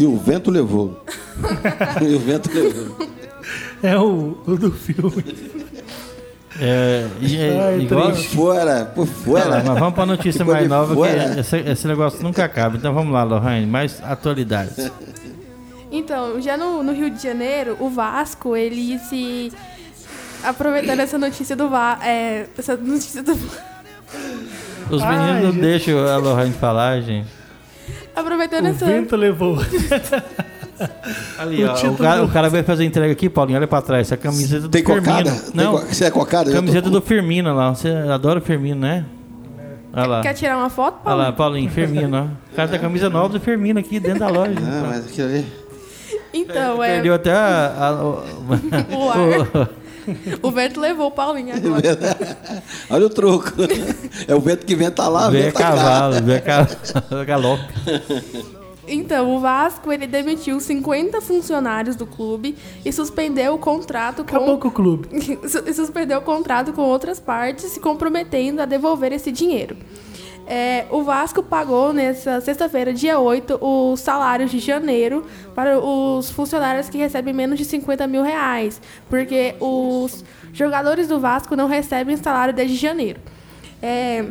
[0.00, 1.04] E o vento levou.
[2.00, 2.96] e o vento levou.
[3.82, 5.24] É o, o do filme.
[6.58, 9.62] É, e- é, Ai, igual, Por fora, por fora.
[9.64, 11.30] mas vamos para a notícia mais nova, fora.
[11.34, 12.76] que esse, esse negócio nunca acaba.
[12.76, 14.90] Então vamos lá, Lohane, mais atualidades.
[15.92, 19.52] Então, já no, no Rio de Janeiro, o Vasco, ele se.
[20.42, 22.04] Aproveitando essa notícia do Vasco.
[22.04, 23.32] É, essa notícia do.
[24.90, 25.60] Os Ai, meninos não gente.
[25.62, 27.28] deixam a Lohane falar, gente.
[28.20, 28.84] Aproveitando O essa.
[28.86, 29.56] vento levou.
[31.38, 33.66] Ali, O ó, o, cara, do- o cara vai fazer a entrega aqui, Paulinho, olha
[33.68, 34.06] pra trás.
[34.06, 35.04] Essa camiseta do Tem Firmino.
[35.06, 35.30] cocada?
[35.30, 36.50] Tem Não, co- Você é cocada?
[36.52, 37.74] Camiseta tô- do Firmino lá.
[37.74, 39.04] Você adora o Firmino, né?
[39.92, 40.20] Olha lá.
[40.22, 41.22] Quer tirar uma foto, Olha Paulo?
[41.22, 42.22] lá, Paulinho, Firmino, ó.
[42.52, 44.52] O cara tá com a camisa nova do Firmino aqui dentro da loja.
[44.58, 45.46] Ah, mas aquilo ali.
[46.32, 46.94] Então, é.
[46.94, 48.22] Perdeu até a, a- o-
[48.96, 49.68] O ar.
[50.42, 51.98] O vento levou o Paulinho agora.
[52.90, 53.52] Olha o troco.
[54.26, 55.70] É o vento que venta lá, Vem a venta cá.
[55.70, 56.66] cavalo, vem a ca-
[57.26, 57.72] galope.
[58.88, 64.36] Então, o Vasco, ele demitiu 50 funcionários do clube e suspendeu o contrato com.
[64.36, 65.08] Acabou com o clube.
[65.12, 69.76] e suspendeu o contrato com outras partes, se comprometendo a devolver esse dinheiro.
[70.52, 76.88] É, o Vasco pagou nessa sexta-feira, dia 8, os salários de janeiro para os funcionários
[76.88, 82.52] que recebem menos de 50 mil reais, porque os jogadores do Vasco não recebem salário
[82.52, 83.20] desde janeiro.
[83.80, 84.24] É,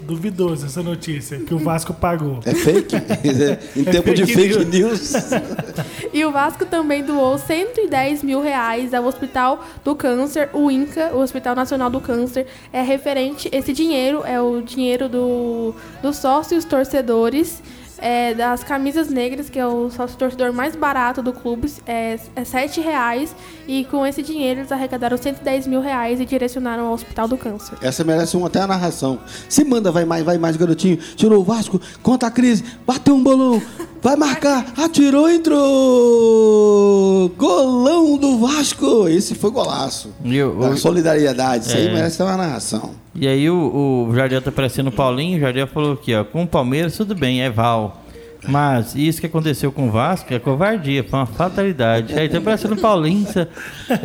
[0.00, 2.40] Duvidoso essa notícia, que o Vasco pagou.
[2.46, 2.96] É fake?
[3.76, 5.12] em É tempo de fake fake news.
[6.12, 11.18] E o Vasco também doou 110 mil reais ao Hospital do Câncer, o INCA, o
[11.18, 12.46] Hospital Nacional do Câncer.
[12.72, 17.62] É referente, esse dinheiro é o dinheiro do, dos sócios torcedores.
[17.98, 22.44] é, das camisas negras, que é o sócio torcedor mais barato do clube, é, é
[22.44, 23.34] 7 reais.
[23.66, 27.76] E com esse dinheiro eles arrecadaram 110 mil reais e direcionaram ao Hospital do Câncer.
[27.82, 29.18] Essa merece uma, até a narração.
[29.48, 30.96] Se manda, vai mais, vai mais, garotinho.
[31.16, 33.60] Tirou o Vasco, conta a crise, bateu um bolão,
[34.02, 37.28] vai marcar, atirou, entrou.
[37.36, 39.08] Golão do Vasco.
[39.08, 40.12] Esse foi golaço.
[40.24, 41.66] E o- Da o- solidariedade.
[41.66, 41.92] Isso aí É.
[41.92, 42.92] merece uma narração.
[43.14, 46.44] E aí o, o Jardel tá parecendo o Paulinho, o Jardel falou aqui, ó, com
[46.44, 48.04] o Palmeiras tudo bem, é Val.
[48.48, 52.16] Mas isso que aconteceu com o Vasco é covardia, foi uma fatalidade.
[52.16, 53.46] Aí tá parecendo o Paulinho, só,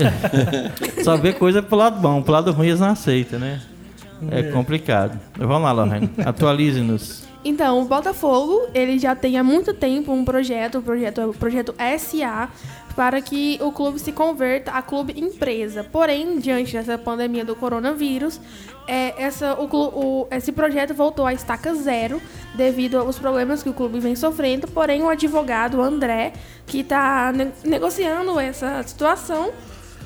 [1.04, 3.62] só vê coisa pro lado bom, pro lado ruim eles não aceitam, né?
[4.32, 5.20] É complicado.
[5.38, 7.24] Vamos lá, Lorraine, atualize-nos.
[7.46, 11.76] Então, o Botafogo, ele já tem há muito tempo um projeto, o projeto, o projeto
[12.00, 12.50] SA,
[12.96, 15.84] para que o clube se converta a clube empresa.
[15.84, 18.40] Porém, diante dessa pandemia do coronavírus,
[18.88, 22.22] é, essa, o, o- esse projeto voltou à estaca zero
[22.56, 24.68] devido aos problemas que o clube vem sofrendo.
[24.68, 26.34] Porém, o advogado André,
[26.66, 27.34] que está
[27.66, 29.52] negociando essa situação,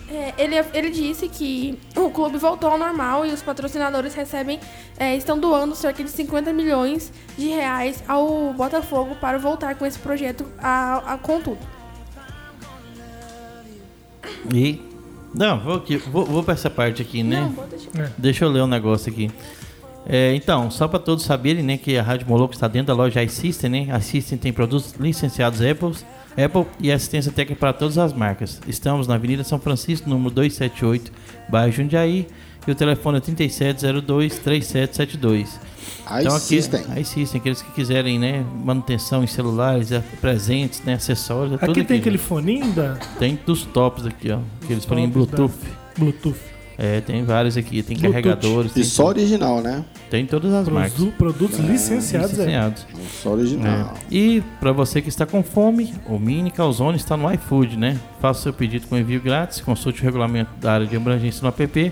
[0.10, 4.60] é, ele, ele disse que o clube voltou ao normal e os patrocinadores recebem,
[4.98, 10.00] é, estão doando cerca de 50 milhões de reais ao Botafogo para voltar com esse
[10.00, 11.60] projeto a, a, com tudo.
[14.54, 14.82] E.
[15.34, 17.42] Não, vou, aqui, vou, vou pra essa parte aqui, né?
[17.42, 18.14] Não, vou deixar.
[18.18, 19.30] Deixa eu ler um negócio aqui.
[20.06, 23.22] É, então, só para todos saberem, né, que a Rádio Moloco está dentro da loja
[23.22, 23.88] iSystem, né?
[23.92, 25.94] A System tem produtos licenciados Apple,
[26.38, 28.62] Apple e assistência técnica para todas as marcas.
[28.68, 31.12] Estamos na Avenida São Francisco, número 278,
[31.50, 32.28] bairro Jundiaí,
[32.68, 35.48] e o telefone é 3702-3772.
[36.26, 36.82] iSystem.
[36.82, 41.72] Aqui, iSystem, aqueles que quiserem, né, manutenção em celulares, é, presentes, né, acessórios, é tudo
[41.72, 41.88] Aqui aqui.
[41.88, 42.28] tem aquele gente.
[42.28, 44.40] foninho da Tem dos tops aqui, ó.
[44.64, 45.50] Aqueles foninhos tops da-
[45.98, 46.57] Bluetooth.
[46.80, 48.12] É, tem vários aqui, tem Bluetooth.
[48.24, 49.84] carregadores, E tem, só original, né?
[50.12, 50.94] tem todas as marcas.
[50.94, 52.44] Produ- produtos licenciados, é.
[52.44, 52.86] licenciados.
[53.24, 53.94] Só original.
[53.96, 54.14] É.
[54.14, 57.98] E para você que está com fome, o Mini Calzone está no iFood, né?
[58.22, 61.92] Faça seu pedido com envio grátis, consulte o regulamento da área de abrangência no app.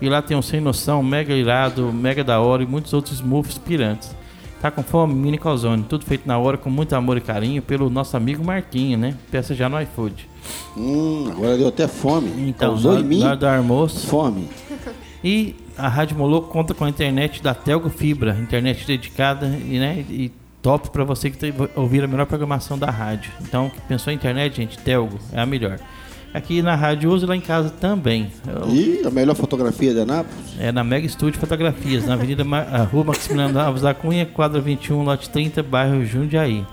[0.00, 3.58] E lá tem um sem noção, mega irado, mega da hora e muitos outros smooths
[3.58, 4.10] pirantes.
[4.60, 5.14] Tá com fome?
[5.14, 8.96] Mini Calzone, tudo feito na hora com muito amor e carinho pelo nosso amigo Marquinho,
[8.98, 9.14] né?
[9.30, 10.28] Peça já no iFood.
[10.76, 12.30] Hum, agora deu até fome.
[12.48, 14.06] Então, Causou na, em mim na hora do almoço.
[14.06, 14.48] fome.
[15.22, 20.04] E a Rádio Moloco conta com a internet da Telgo Fibra, internet dedicada e, né,
[20.08, 23.30] e top para você que tem, ouvir a melhor programação da rádio.
[23.42, 25.78] Então, pensou em internet, gente, Telgo é a melhor.
[26.36, 28.30] Aqui na rádio uso e lá em casa também.
[28.46, 30.36] Eu- E a melhor fotografia de Anápolis?
[30.58, 32.60] é na Mega Estúdio Fotografias, na Avenida Ma
[32.92, 36.66] Rua Maximiliano Alves da Cunha, quadra 21, lote 30, bairro Jundiaí.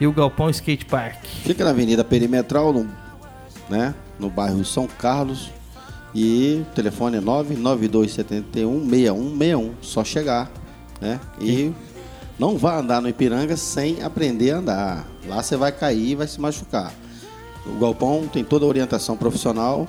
[0.00, 1.24] E o Galpão Skate Park.
[1.44, 2.88] Fica na Avenida Perimetral, no,
[3.70, 5.50] né, no bairro São Carlos.
[6.12, 9.70] E o telefone é 992716161.
[9.80, 10.50] Só chegar,
[11.00, 11.20] né?
[11.40, 11.72] E
[12.38, 15.06] não vá andar no Ipiranga sem aprender a andar.
[15.28, 16.92] Lá você vai cair e vai se machucar.
[17.66, 19.86] O Galpão tem toda a orientação profissional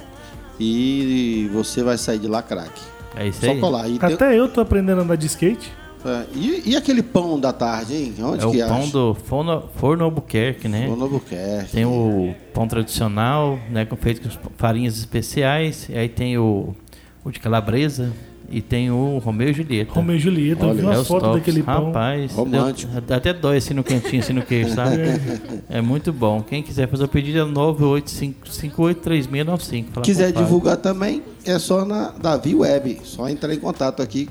[0.60, 2.82] e você vai sair de lá craque.
[3.16, 3.60] É isso Só aí.
[3.60, 3.88] colar.
[3.90, 5.72] E, tem- Até eu tô aprendendo a andar de skate.
[6.06, 8.14] é, e- e aquele pão da tarde, hein?
[8.22, 8.92] Onde É o que pão acha?
[8.92, 10.88] do Forno, Forno Albuquerque, né?
[10.88, 11.72] No Albuquerque.
[11.72, 15.88] Tem o pão tradicional, né, feito com farinhas especiais.
[15.90, 16.76] E aí tem o,
[17.24, 18.14] o de calabresa
[18.50, 19.92] e tem o Romeu e Julieta.
[19.94, 21.40] Romeu e Julieta, eu vi é uma foto tops.
[21.40, 21.86] daquele pão.
[21.88, 23.02] Rapaz, Romântico.
[23.02, 24.98] deu- até dói assim no cantinho, assim no queijo, sabe?
[25.70, 26.42] é muito bom.
[26.42, 29.86] Quem quiser fazer o pedido é 985-583695.
[29.92, 33.00] Fala quiser divulgar também, é só na Davi Web.
[33.04, 34.28] Só entrar em contato aqui.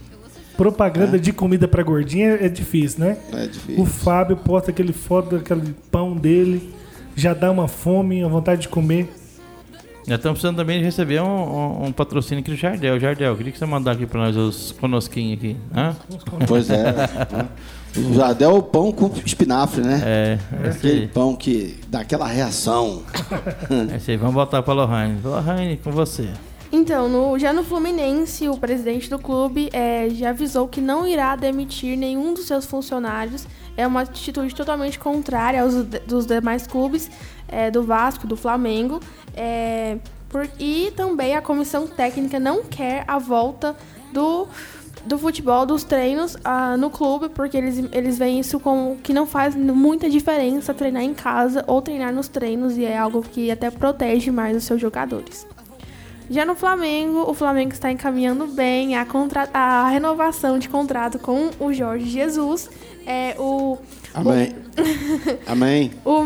[0.56, 3.16] Propaganda de comida pra gordinha é difícil, né?
[3.32, 3.82] É difícil.
[3.82, 6.72] O Fábio posta aquele foto daquele pão dele,
[7.16, 9.12] já dá uma fome, uma vontade de comer.
[10.06, 13.00] Já estamos precisando também de receber um, um- um patrocínio aqui do Jardel.
[13.00, 15.56] Jardel, queria que você mandar aqui pra nós os conosquinhos aqui.
[15.74, 15.96] Hã?
[16.46, 16.92] Pois é.
[17.96, 20.02] O Jardel é o pão com espinafre, né?
[20.04, 20.38] É,
[20.68, 21.06] esse Aquele aí.
[21.08, 23.02] pão que dá aquela reação.
[23.96, 24.16] Esse aí.
[24.16, 25.20] Vamos voltar pra Lohane.
[25.22, 26.28] Lohane, com você.
[26.72, 31.36] Então, no- já no Fluminense, o presidente do clube é, já avisou que não irá
[31.36, 33.46] demitir nenhum dos seus funcionários.
[33.76, 35.74] É uma atitude totalmente contrária aos
[36.06, 37.08] dos demais clubes,
[37.48, 38.98] é, do Vasco, do Flamengo.
[39.36, 39.96] É,
[40.28, 43.76] por- e também a comissão técnica não quer a volta
[44.12, 44.46] do,
[45.04, 49.26] do futebol, dos treinos ah, no clube, porque eles, eles veem isso como que não
[49.26, 53.70] faz muita diferença treinar em casa ou treinar nos treinos, e é algo que até
[53.70, 55.46] protege mais os seus jogadores.
[56.30, 59.46] Já no Flamengo, o Flamengo está encaminhando bem a, contra...
[59.52, 62.70] a renovação de contrato com o Jorge Jesus.
[63.06, 63.76] É, o,
[64.14, 64.54] Amém.
[65.46, 65.90] Amém.
[66.02, 66.22] o,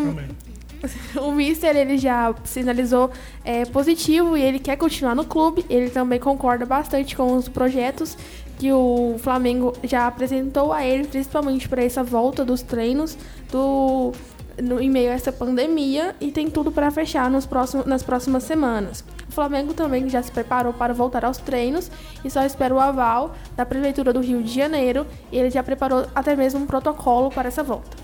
[1.20, 3.10] o Mister ele já sinalizou
[3.44, 5.64] é, positivo e ele quer continuar no clube.
[5.68, 8.16] Ele também concorda bastante com os projetos
[8.58, 13.16] que o Flamengo já apresentou a ele, principalmente para essa volta dos treinos
[13.52, 14.12] do,
[14.60, 18.42] no, em meio a essa pandemia e tem tudo para fechar nos próximos, nas próximas
[18.42, 19.04] semanas.
[19.28, 21.90] O Flamengo também já se preparou para voltar aos treinos
[22.24, 26.06] e só espera o aval da Prefeitura do Rio de Janeiro e ele já preparou
[26.14, 27.96] até mesmo um protocolo para essa volta.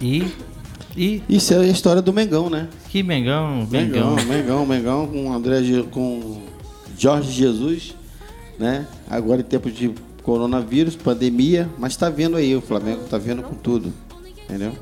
[0.00, 0.53] E.
[0.96, 1.22] E.
[1.28, 2.68] Isso é a história do Mengão, né?
[2.88, 4.26] Que Mengão, Mengão, Mengão.
[4.26, 6.40] Mengão, Mengão com André com
[6.96, 7.94] Jorge Jesus,
[8.58, 8.86] né?
[9.08, 13.54] Agora em tempos de coronavírus, pandemia, mas tá vendo aí, o Flamengo tá vendo com
[13.54, 13.92] tudo.
[14.44, 14.72] Entendeu?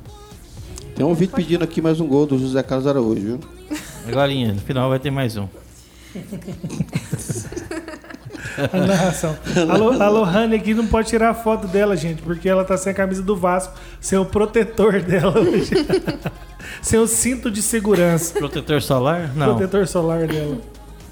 [0.95, 3.41] Tem um ouvinte pedindo aqui mais um gol do José Carlos Araújo, viu?
[4.07, 5.49] Agora, no final vai ter mais um.
[8.73, 9.37] A narração.
[9.69, 12.77] A, Lo, a Lohane aqui não pode tirar a foto dela, gente, porque ela tá
[12.77, 15.71] sem a camisa do Vasco, sem o protetor dela hoje.
[16.83, 18.39] sem o cinto de segurança.
[18.39, 19.33] Protetor solar?
[19.35, 19.57] Não.
[19.57, 20.59] Protetor solar dela.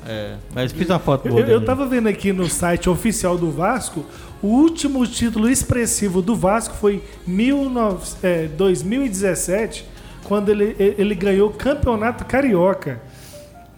[0.06, 1.42] É, mas fiz uma foto Eu, boa.
[1.42, 1.66] eu dele.
[1.66, 4.04] tava vendo aqui no site oficial do Vasco,
[4.42, 9.86] o último título expressivo do Vasco foi 19, é, 2017,
[10.24, 13.00] quando ele, ele ganhou o Campeonato Carioca.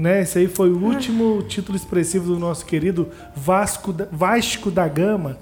[0.03, 0.23] Né?
[0.23, 5.39] Esse aí foi o último título expressivo do nosso querido Vasco da, Vasco da Gama,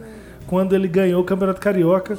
[0.47, 2.19] quando ele ganhou o Campeonato Carioca.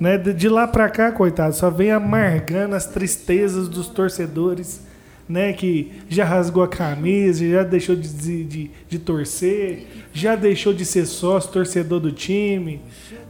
[0.00, 0.16] Né?
[0.16, 4.80] De, de lá pra cá, coitado, só vem amargando as tristezas dos torcedores,
[5.28, 5.52] né?
[5.52, 8.08] Que já rasgou a camisa, já deixou de,
[8.44, 12.80] de, de, torcer, já deixou de ser sócio, torcedor do time,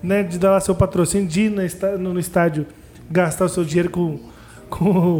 [0.00, 0.22] né?
[0.22, 2.64] De dar lá seu patrocínio, de ir no, no estádio
[3.10, 4.20] gastar o seu dinheiro com,
[4.70, 5.18] com,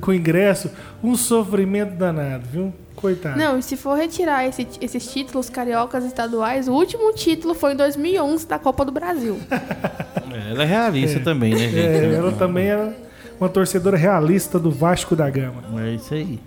[0.00, 0.70] com ingresso.
[1.02, 2.72] Um sofrimento danado, viu?
[2.96, 3.36] Coitado.
[3.38, 7.76] Não, e se for retirar esse- esses títulos cariocas estaduais, o último título foi em
[7.76, 9.38] 2011 da Copa do Brasil.
[10.34, 11.78] É, ela é realista também, né, gente?
[11.78, 12.92] É, ela também era
[13.38, 15.62] uma torcedora realista do Vasco da Gama.
[15.80, 16.40] É isso aí.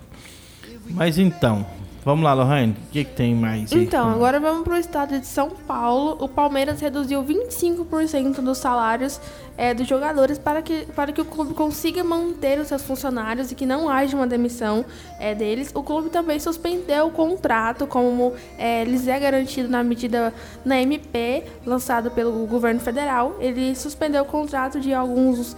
[0.90, 1.64] Mas então,
[2.04, 2.72] vamos lá, Lohane.
[2.72, 3.72] O que, que tem mais?
[3.72, 6.16] Então, agora vamos para o estado de São Paulo.
[6.20, 9.20] O Palmeiras reduziu 25% dos salários
[9.58, 13.56] eh, dos jogadores para que, para que o clube consiga manter os seus funcionários e
[13.56, 14.84] que não haja uma demissão
[15.18, 15.72] eh, deles.
[15.74, 20.32] O clube também suspendeu o contrato, como eh, lhes é garantido na medida
[20.64, 23.36] na MP, lançado pelo governo federal.
[23.40, 25.56] Ele suspendeu o contrato de alguns,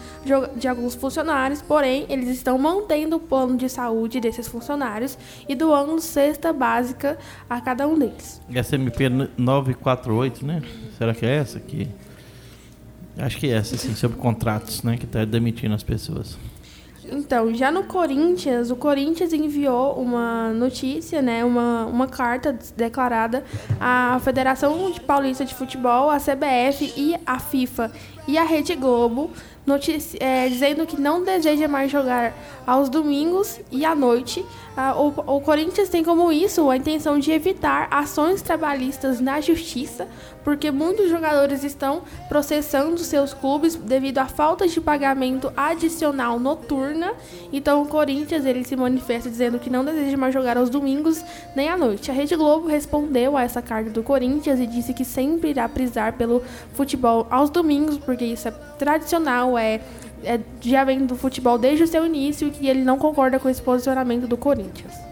[0.57, 6.01] de alguns funcionários, porém, eles estão mantendo o plano de saúde desses funcionários e doando
[6.31, 8.41] cesta básica a cada um deles.
[8.63, 10.63] SMP 948, né?
[10.97, 11.89] Será que é essa aqui?
[13.19, 14.97] Acho que é essa, sim, sobre contratos, né?
[14.97, 16.39] Que tá demitindo as pessoas.
[17.13, 23.43] Então, já no Corinthians, o Corinthians enviou uma notícia, né, uma, uma carta declarada
[23.81, 27.91] à Federação de Paulista de Futebol, a CBF e a FIFA
[28.29, 29.31] e a Rede Globo,
[29.67, 32.33] notici- eh, dizendo que não deseja mais jogar
[32.65, 34.45] aos domingos e à noite.
[34.77, 40.09] Ah, o, o Corinthians tem como isso a intenção de evitar ações trabalhistas na justiça,
[40.45, 47.13] porque muitos jogadores estão processando seus clubes devido à falta de pagamento adicional noturna.
[47.53, 51.23] Então o Corinthians ele se manifesta dizendo que não deseja mais jogar aos domingos
[51.55, 52.11] nem à noite.
[52.11, 56.15] A Rede Globo respondeu a essa carta do Corinthians e disse que sempre irá prisar
[56.15, 56.43] pelo
[56.75, 59.81] futebol aos domingos, porque isso é tradicional, é,
[60.25, 63.49] é já vem do futebol desde o seu início e que ele não concorda com
[63.49, 65.10] esse posicionamento do Corinthians.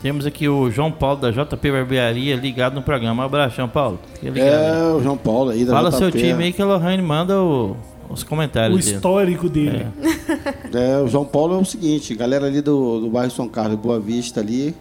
[0.00, 3.22] Temos aqui o João Paulo da JP Barbearia ligado no programa.
[3.22, 3.98] Um abraço, João Paulo.
[4.22, 5.98] É, o João Paulo aí da Fala JP.
[5.98, 7.76] seu time aí que a Lohane manda o-
[8.08, 8.94] os comentários O dele.
[8.96, 9.86] histórico dele.
[10.72, 13.98] É, o João Paulo é o seguinte, galera ali do, do bairro São Carlos, Boa
[13.98, 14.72] Vista ali,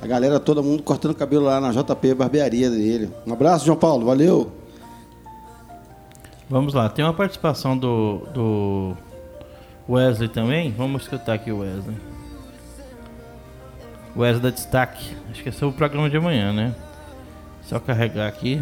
[0.00, 3.10] a galera, todo mundo cortando cabelo lá na JP Barbearia dele.
[3.26, 4.52] Um abraço, João Paulo, valeu.
[6.48, 8.92] Vamos lá, tem uma participação do, do
[9.88, 10.72] Wesley também.
[10.76, 11.96] Vamos escutar aqui o Wesley.
[14.16, 15.16] Wesley da Destaque.
[15.30, 16.74] Acho que é o programa de amanhã, né?
[17.62, 18.60] Só carregar aqui.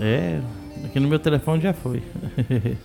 [0.00, 0.40] É,
[0.84, 2.02] aqui no meu telefone já foi.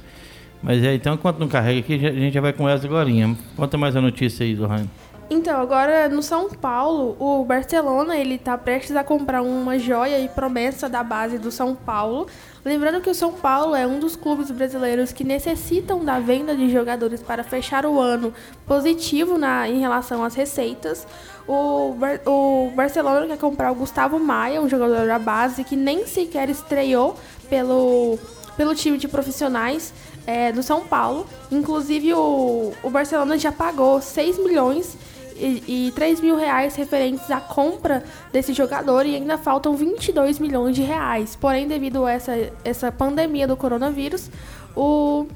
[0.61, 3.09] Mas é, então enquanto não carrega aqui, a gente já vai com o Wesley agora.
[3.55, 4.87] Conta mais a notícia aí, Zohan.
[5.29, 10.29] Então, agora no São Paulo, o Barcelona ele tá prestes a comprar uma joia e
[10.29, 12.27] promessa da base do São Paulo.
[12.65, 16.71] Lembrando que o São Paulo é um dos clubes brasileiros que necessitam da venda de
[16.71, 18.33] jogadores para fechar o ano
[18.65, 21.05] positivo na, em relação às receitas.
[21.45, 21.93] O,
[22.25, 27.17] o Barcelona quer comprar o Gustavo Maia, um jogador da base que nem sequer estreou
[27.49, 28.17] pelo,
[28.55, 29.93] pelo time de profissionais
[30.25, 31.27] é, do São Paulo.
[31.51, 34.97] Inclusive, o, o Barcelona já pagou 6 milhões
[35.37, 40.75] e, e 3 mil reais referentes à compra desse jogador e ainda faltam 22 milhões
[40.75, 41.35] de reais.
[41.35, 44.29] Porém, devido a essa, essa pandemia do coronavírus,
[44.75, 45.27] o,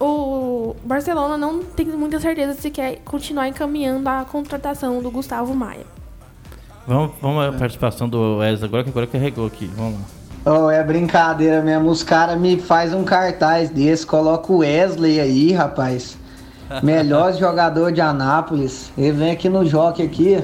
[0.00, 5.86] o Barcelona não tem muita certeza se quer continuar encaminhando a contratação do Gustavo Maia.
[6.86, 9.66] Vamos, vamos à participação do Wesley agora, que agora carregou aqui.
[9.74, 10.04] Vamos lá.
[10.46, 11.88] Oh, é brincadeira mesmo.
[11.88, 16.18] Os caras me fazem um cartaz desse, coloca o Wesley aí, rapaz.
[16.82, 18.90] Melhor jogador de Anápolis.
[18.96, 20.42] Ele vem aqui no joque aqui.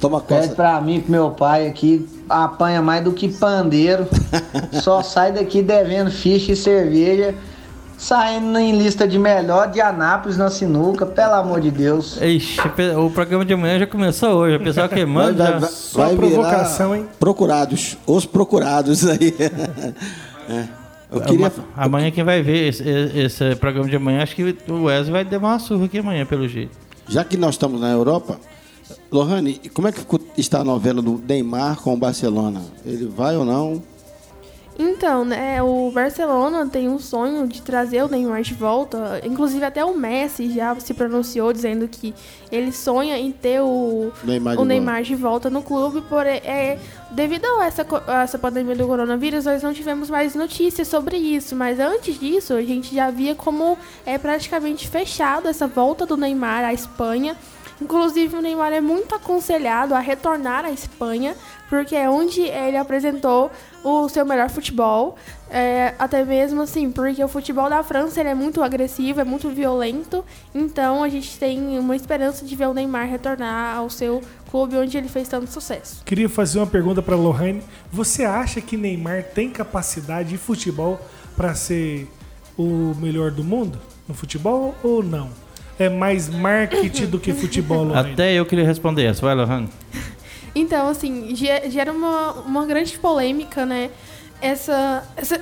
[0.00, 0.54] Toma Pede conta.
[0.56, 4.06] pra mim, pro meu pai aqui, apanha mais do que pandeiro.
[4.82, 7.34] Só sai daqui devendo ficha e cerveja.
[7.96, 12.20] Saindo em lista de melhor de Anápolis na sinuca, pelo amor de Deus.
[12.20, 12.60] Ixi,
[12.98, 14.56] o programa de amanhã já começou hoje.
[14.56, 15.58] O pessoal queimando Vai, já.
[15.60, 17.06] vai, Só vai virar provocação, hein?
[17.20, 17.96] Procurados.
[18.04, 19.32] Os procurados aí.
[20.48, 20.81] É.
[21.12, 21.46] Eu queria.
[21.46, 25.24] Ama- Amanhã quem vai ver esse, esse programa de amanhã, acho que o Wesley vai
[25.24, 26.70] dar uma surra aqui amanhã, pelo jeito.
[27.08, 28.38] Já que nós estamos na Europa,
[29.10, 30.00] Lohane, como é que
[30.38, 32.62] está a novela do Neymar com o Barcelona?
[32.84, 33.82] Ele vai ou não?
[34.78, 39.20] Então, né, o Barcelona tem um sonho de trazer o Neymar de volta.
[39.22, 42.14] Inclusive até o Messi já se pronunciou dizendo que
[42.50, 46.78] ele sonha em ter o Neymar de o Neymar de volta no clube, porém, é,
[47.10, 51.54] devido a essa, a essa pandemia do coronavírus, nós não tivemos mais notícias sobre isso.
[51.54, 56.64] Mas antes disso, a gente já via como é praticamente fechado essa volta do Neymar
[56.64, 57.36] à Espanha.
[57.80, 61.34] Inclusive, o Neymar é muito aconselhado a retornar à Espanha,
[61.72, 63.50] porque é onde ele apresentou
[63.82, 65.16] o seu melhor futebol.
[65.50, 69.48] É, até mesmo assim, porque o futebol da França ele é muito agressivo, é muito
[69.48, 70.22] violento.
[70.54, 74.20] Então, a gente tem uma esperança de ver o Neymar retornar ao seu
[74.50, 76.02] clube onde ele fez tanto sucesso.
[76.04, 77.62] Queria fazer uma pergunta para Lohane.
[77.90, 81.00] Você acha que Neymar tem capacidade de futebol
[81.34, 82.06] para ser
[82.54, 85.30] o melhor do mundo no futebol ou não?
[85.78, 88.12] É mais marketing do que futebol, Lohane?
[88.12, 89.22] Até eu queria responder essa.
[89.22, 89.68] Vai, Lohan.
[90.54, 93.90] Então, assim, ge- gera uma, uma grande polêmica, né?
[94.40, 95.40] Essa, essa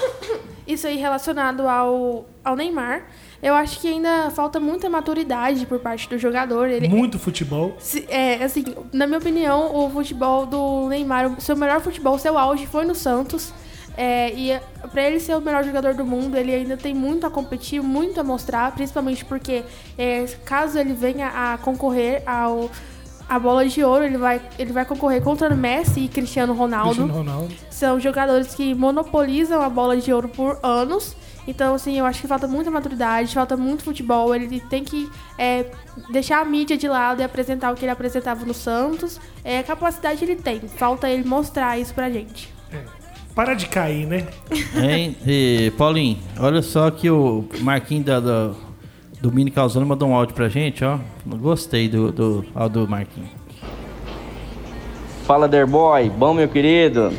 [0.66, 3.02] isso aí relacionado ao, ao Neymar.
[3.42, 6.68] Eu acho que ainda falta muita maturidade por parte do jogador.
[6.68, 7.74] Ele, Muito futebol.
[8.08, 12.66] É, assim, na minha opinião, o futebol do Neymar, o seu melhor futebol, seu auge
[12.66, 13.50] foi no Santos.
[13.96, 17.30] É, e para ele ser o melhor jogador do mundo, ele ainda tem muito a
[17.30, 19.62] competir, muito a mostrar, principalmente porque
[19.98, 22.70] é, caso ele venha a concorrer ao
[23.30, 26.96] a bola de ouro, ele vai, ele vai concorrer contra Messi e Cristiano Ronaldo.
[26.96, 27.54] Cristiano Ronaldo.
[27.70, 31.14] São jogadores que monopolizam a bola de ouro por anos.
[31.46, 34.34] Então, assim, eu acho que falta muita maturidade, falta muito futebol.
[34.34, 35.08] Ele tem que
[35.38, 35.64] é,
[36.10, 39.20] deixar a mídia de lado e apresentar o que ele apresentava no Santos.
[39.44, 42.52] É, capacidade ele tem, falta ele mostrar isso pra gente.
[43.32, 44.26] Para de cair, né?
[44.74, 45.16] Hein?
[45.24, 48.50] E, Paulinho, olha só que o Marquinhos da, da-
[49.20, 50.98] do Mini Causando mandou um áudio pra gente, ó.
[51.26, 53.30] Gostei do, do áudio do Marquinhos.
[55.26, 56.10] Fala, Derboy.
[56.10, 57.12] Bom, meu querido?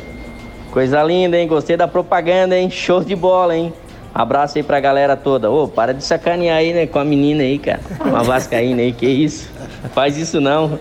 [0.70, 1.46] Coisa linda, hein?
[1.46, 2.68] Gostei da propaganda, hein?
[2.70, 3.72] Show de bola, hein?
[4.14, 5.50] Abraço aí pra galera toda.
[5.50, 6.86] Ô, para de sacanear aí, né?
[6.86, 7.80] Com a menina aí, cara.
[8.04, 9.50] Uma vascaína aí, que isso?
[9.94, 10.78] Faz isso não.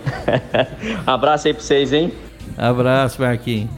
[1.08, 2.12] Abraço aí pra vocês, hein?
[2.58, 3.70] Abraço, Marquinhos.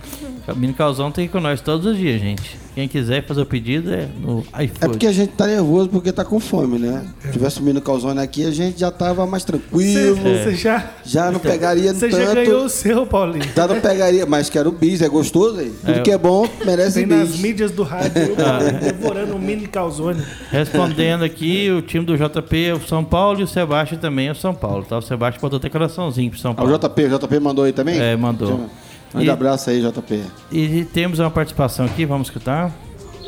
[0.46, 2.60] O Mini Causão tem com nós todos os dias, gente.
[2.76, 4.78] Quem quiser fazer o pedido é no iFood.
[4.82, 7.06] É porque a gente tá nervoso porque tá com fome, né?
[7.22, 10.16] Se tivesse o Mino Calzone aqui, a gente já tava mais tranquilo.
[10.18, 12.22] Você já, Já não pegaria você tanto.
[12.26, 13.46] já ganhou o seu, Paulinho.
[13.56, 15.72] Já não pegaria, mas quero bis, é gostoso aí.
[15.86, 16.02] Tudo É.
[16.02, 17.40] que é bom merece Tem nas bis.
[17.40, 20.22] mídias do rádio, eu, Paulinho, devorando um mini calzone.
[20.52, 24.32] Respondendo aqui, o time do JP é o São Paulo e o Sebastião também é
[24.32, 24.98] o São Paulo, tá?
[24.98, 26.74] O Sebastião botou até coraçãozinho pro São Ah, Paulo.
[26.74, 27.98] o JP, o JP mandou aí também?
[28.00, 28.68] É, mandou.
[29.14, 30.24] Um grande E- abraço aí, JP.
[30.52, 32.72] E temos uma participação aqui, vamos escutar.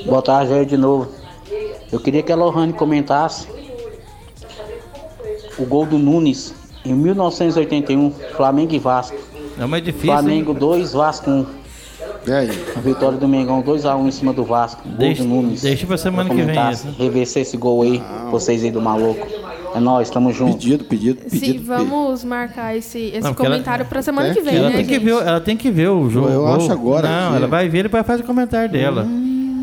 [0.06, 1.10] Boa tarde aí de novo.
[1.92, 3.48] Eu queria que a Lohane comentasse
[5.58, 9.18] o gol do Nunes em 1981, Flamengo e Vasco.
[9.60, 10.08] É mais difícil.
[10.12, 11.46] Flamengo 2, Vasco 1.
[12.28, 12.50] E aí?
[12.76, 14.82] A vitória do Mengão 2x1 em cima do Vasco.
[14.84, 15.62] Gol Deixa- do Nunes.
[15.62, 16.98] deixa pra semana que vem comentasse, essa.
[16.98, 19.26] Rever se esse gol aí, vocês aí do maluco.
[19.76, 20.54] É nóis, tamo junto.
[20.58, 21.46] Pedido, pedido, pedido.
[21.60, 24.70] Sim, vamos marcar esse, esse Não, porque ela- comentário pra semana É, que vem, ela,
[24.70, 25.04] né, tem que gente?
[25.04, 26.30] ver, ela tem que ver o jogo.
[26.30, 29.04] Eu acho agora Não, que- ela vai ver e depois faz o comentário dela.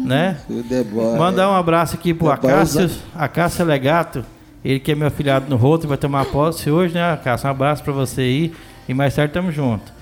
[0.04, 0.36] né?
[0.50, 1.16] O The Boy.
[1.16, 4.24] Mandar um abraço aqui pro Boy Acácio, Acácio Legato.
[4.64, 7.46] Ele que é meu afilhado no Roto, vai tomar posse hoje, né, Acácio?
[7.46, 8.52] Um abraço pra você aí.
[8.88, 9.92] E mais tarde tamo junto.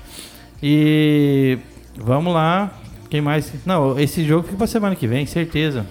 [0.62, 1.58] E
[1.96, 2.70] vamos lá.
[3.08, 3.52] Quem mais?
[3.66, 5.86] Não, esse jogo fica pra semana que vem, certeza.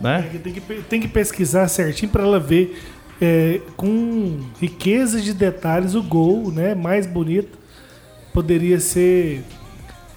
[0.00, 0.28] Né?
[0.42, 2.80] Tem que, tem que pesquisar certinho para ela ver
[3.20, 6.74] é, com riqueza de detalhes o gol, né?
[6.74, 7.58] Mais bonito.
[8.32, 9.44] Poderia ser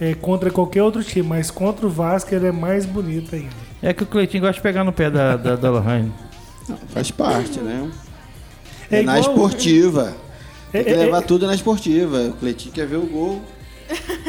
[0.02, 3.50] é, contra qualquer outro time, mas contra o Vasco ele é mais bonito ainda.
[3.82, 6.12] É que o Cleitinho gosta de pegar no pé da, da, da Lohane.
[6.90, 7.90] Faz parte, né?
[8.90, 10.14] É É, na igual- esportiva.
[10.72, 12.18] Tem que É, é, levar é- tudo na esportiva.
[12.30, 13.42] O Cleitinho quer ver o gol.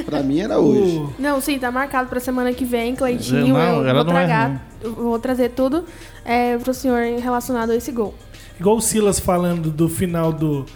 [0.04, 0.98] Pra mim era hoje.
[0.98, 3.48] O- Não, sim, tá marcado pra semana que vem, Cleitinho.
[3.54, 5.84] Não, eu ela vou, não é tragar, eu vou trazer tudo
[6.24, 8.14] é, pro senhor relacionado a esse gol.
[8.58, 10.66] Igual o Silas falando do final do,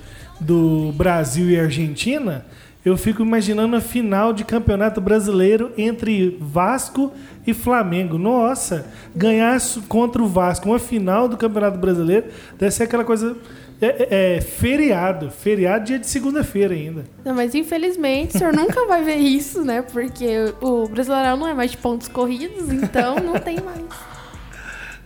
[0.41, 2.45] do Brasil e Argentina,
[2.85, 7.13] eu fico imaginando a final de campeonato brasileiro entre Vasco
[7.47, 8.19] e Flamengo.
[8.19, 9.57] Nossa, ganhar
[9.89, 12.27] contra o Vasco uma final do campeonato brasileiro
[12.59, 13.37] deve ser aquela coisa.
[13.81, 17.05] É, é- é feriado, feriado dia de segunda-feira ainda.
[17.25, 19.83] Não, mas infelizmente o senhor nunca vai ver isso, né?
[19.83, 20.25] Porque
[20.61, 23.83] o Brasileirão não é mais de pontos corridos, então não tem mais.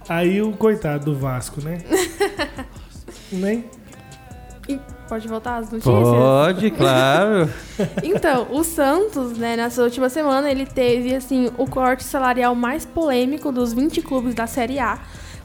[0.09, 1.78] Aí o coitado do Vasco, né?
[3.32, 3.64] Nem?
[4.68, 5.94] E pode voltar às notícias?
[5.94, 7.48] Pode, claro.
[8.02, 13.52] Então, o Santos, né, nessa última semana, ele teve, assim, o corte salarial mais polêmico
[13.52, 14.98] dos 20 clubes da Série A.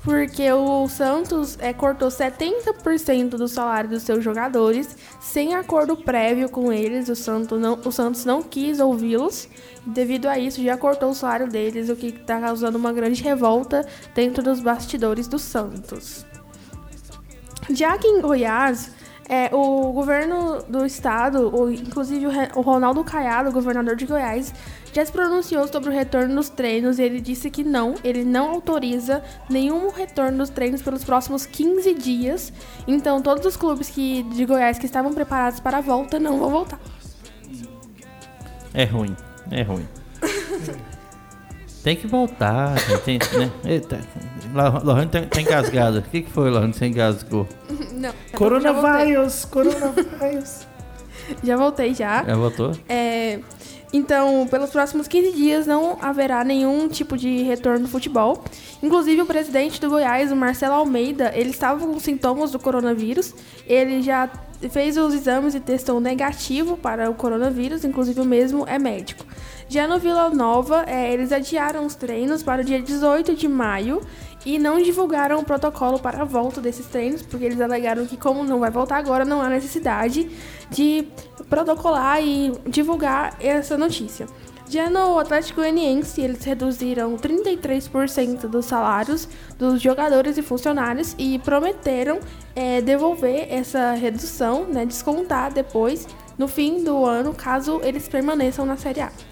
[0.03, 6.73] Porque o Santos é, cortou 70% do salário dos seus jogadores, sem acordo prévio com
[6.73, 7.07] eles.
[7.07, 9.47] O Santos não, o Santos não quis ouvi-los.
[9.85, 13.85] Devido a isso, já cortou o salário deles, o que está causando uma grande revolta
[14.13, 16.25] dentro dos bastidores do Santos.
[17.69, 18.91] Já que em Goiás,
[19.27, 24.53] é, o governo do estado, o- inclusive o, o Ronaldo Caiado, governador de Goiás,
[24.93, 28.51] já se pronunciou sobre o retorno dos treinos e ele disse que não, ele não
[28.51, 32.51] autoriza nenhum retorno dos treinos pelos próximos 15 dias.
[32.87, 36.49] Então, todos os clubes que, de Goiás que estavam preparados para a volta não vão
[36.51, 36.79] voltar.
[38.73, 39.15] É ruim,
[39.51, 39.87] é ruim.
[41.83, 43.51] Tem que voltar, tem, né?
[43.65, 43.99] Eita,
[44.53, 45.97] Lo- Lohane tá, tá engasgada.
[45.99, 46.73] O que, que foi, Lohane?
[46.73, 47.47] Você engasgou?
[47.93, 48.11] Não.
[48.35, 50.67] Coronavírus, coronavírus.
[51.43, 52.23] Já voltei já.
[52.23, 52.71] Já voltou?
[52.89, 53.39] É,
[53.93, 58.43] então, pelos próximos 15 dias não haverá nenhum tipo de retorno do futebol.
[58.81, 63.33] Inclusive, o presidente do Goiás, o Marcelo Almeida, ele estava com sintomas do coronavírus.
[63.67, 64.29] Ele já
[64.71, 69.23] fez os exames e testou negativo para o coronavírus, inclusive o mesmo é médico.
[69.71, 74.01] Já no Vila Nova, é, eles adiaram os treinos para o dia 18 de maio
[74.45, 78.43] e não divulgaram o protocolo para a volta desses treinos, porque eles alegaram que, como
[78.43, 80.29] não vai voltar agora, não há necessidade
[80.69, 81.07] de
[81.49, 84.27] protocolar e divulgar essa notícia.
[84.67, 89.25] Já no Atlético Goianiense, eles reduziram 33% dos salários
[89.57, 92.19] dos jogadores e funcionários e prometeram
[92.57, 96.05] eh, devolver essa redução, né, descontar depois,
[96.37, 99.30] no fim do ano, caso eles permaneçam na Série A.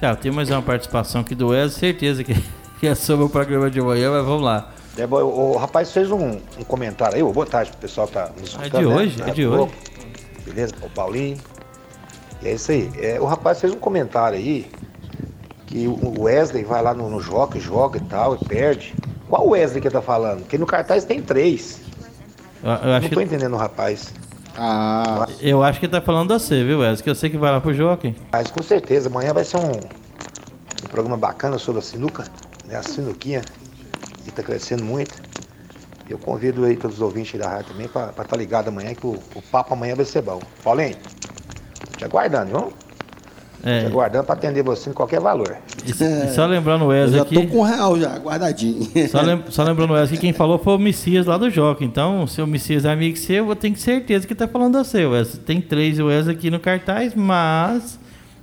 [0.00, 2.34] Tá, tem mais uma participação aqui do Wesley, certeza que,
[2.80, 4.72] que é sobre o programa de amanhã, mas vamos lá.
[4.96, 8.30] É, o, o rapaz fez um, um comentário aí, boa tarde pro pessoal que tá
[8.30, 8.78] nos É escutando.
[8.80, 8.94] de né?
[8.96, 9.72] hoje, Na é de hoje.
[10.46, 10.74] Beleza?
[10.80, 11.36] O Paulinho.
[12.42, 12.90] E é isso aí.
[12.98, 14.70] É, o rapaz fez um comentário aí
[15.66, 18.94] que o Wesley vai lá no, no joga, joga e tal, e perde.
[19.28, 20.40] Qual Wesley que tá falando?
[20.40, 21.78] Porque no cartaz tem três.
[22.64, 24.12] Eu, eu Não tô que, entendendo o rapaz.
[24.56, 27.02] Ah, eu acho que tá falando da você, viu, Wesley?
[27.04, 28.14] Que eu sei que vai lá pro Joaquim.
[28.32, 29.78] Mas com certeza, amanhã vai ser um,
[30.82, 32.30] um programa bacana sobre a sinuca,
[32.66, 32.76] né?
[32.76, 33.44] A sinuquinha,
[34.24, 35.20] que tá crescendo muito.
[36.08, 39.22] Eu convido aí todos os ouvintes da rádio também pra estar ligado amanhã, que o,
[39.34, 40.42] o papo amanhã vai ser bom.
[40.62, 40.96] Paulinho,
[41.96, 42.72] te aguardando, viu?
[43.62, 45.56] É, aguardando pra atender você em qualquer valor.
[45.86, 47.34] e, e só lembrando o Wesley já aqui.
[47.34, 48.88] tô com um real já, guardadinho.
[49.10, 51.84] Só, lem- só lembrando o Wesley que quem falou foi o Messias lá do Joca.
[51.84, 54.84] Então, se o Messias é amigo seu, eu vou ter certeza que tá falando da
[54.84, 55.42] seu, Wesley.
[55.44, 57.99] Tem três Wesley aqui no cartaz, mas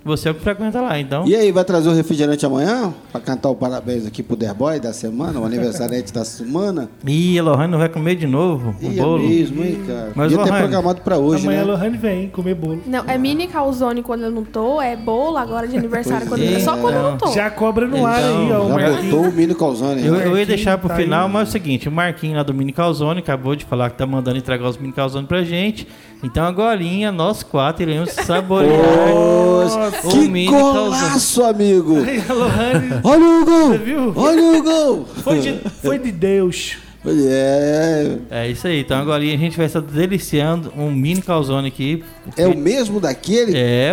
[0.08, 1.26] você é o que frequenta lá, então.
[1.26, 2.92] E aí, vai trazer o refrigerante amanhã?
[3.12, 6.88] Pra cantar o parabéns aqui pro The Boy da semana, o aniversariante da semana?
[7.06, 9.28] Ih, a Lohane não vai comer de novo o Ih, é bolo.
[9.28, 10.12] mesmo, hein, cara?
[10.14, 11.72] Mas, Ia ter Lohane, programado pra hoje, Amanhã a né?
[11.72, 12.80] Lohane vem comer bolo.
[12.86, 16.56] Não, é mini calzone quando eu não tô, é bolo agora de aniversário quando eu
[16.56, 16.60] é.
[16.60, 17.32] só quando eu não tô.
[17.32, 18.64] Já cobra no ar Então, aí, ó.
[18.64, 19.04] O Já Marquinhos.
[19.14, 20.06] botou o mini calzone.
[20.06, 20.26] Eu, né?
[20.26, 21.32] eu ia deixar pro tá final, aí.
[21.32, 24.06] mas é o seguinte, o Marquinhos lá do Mini Calzone acabou de falar que tá
[24.06, 25.86] mandando entregar os Mini Calzone pra gente.
[26.22, 26.78] Então agora
[27.12, 28.78] nós quatro iremos saborear
[30.02, 31.96] Que golaço, amigo!
[32.04, 33.68] Aí a Lohane Olha o gol!
[33.72, 34.12] Você viu?
[34.16, 35.06] Olha o gol!
[35.22, 36.76] foi de, foi de Deus.
[37.06, 42.04] É, É isso aí, então agora a gente vai estar deliciando um Mini Calzone aqui.
[42.36, 43.56] é o mesmo daquele?
[43.56, 43.92] É,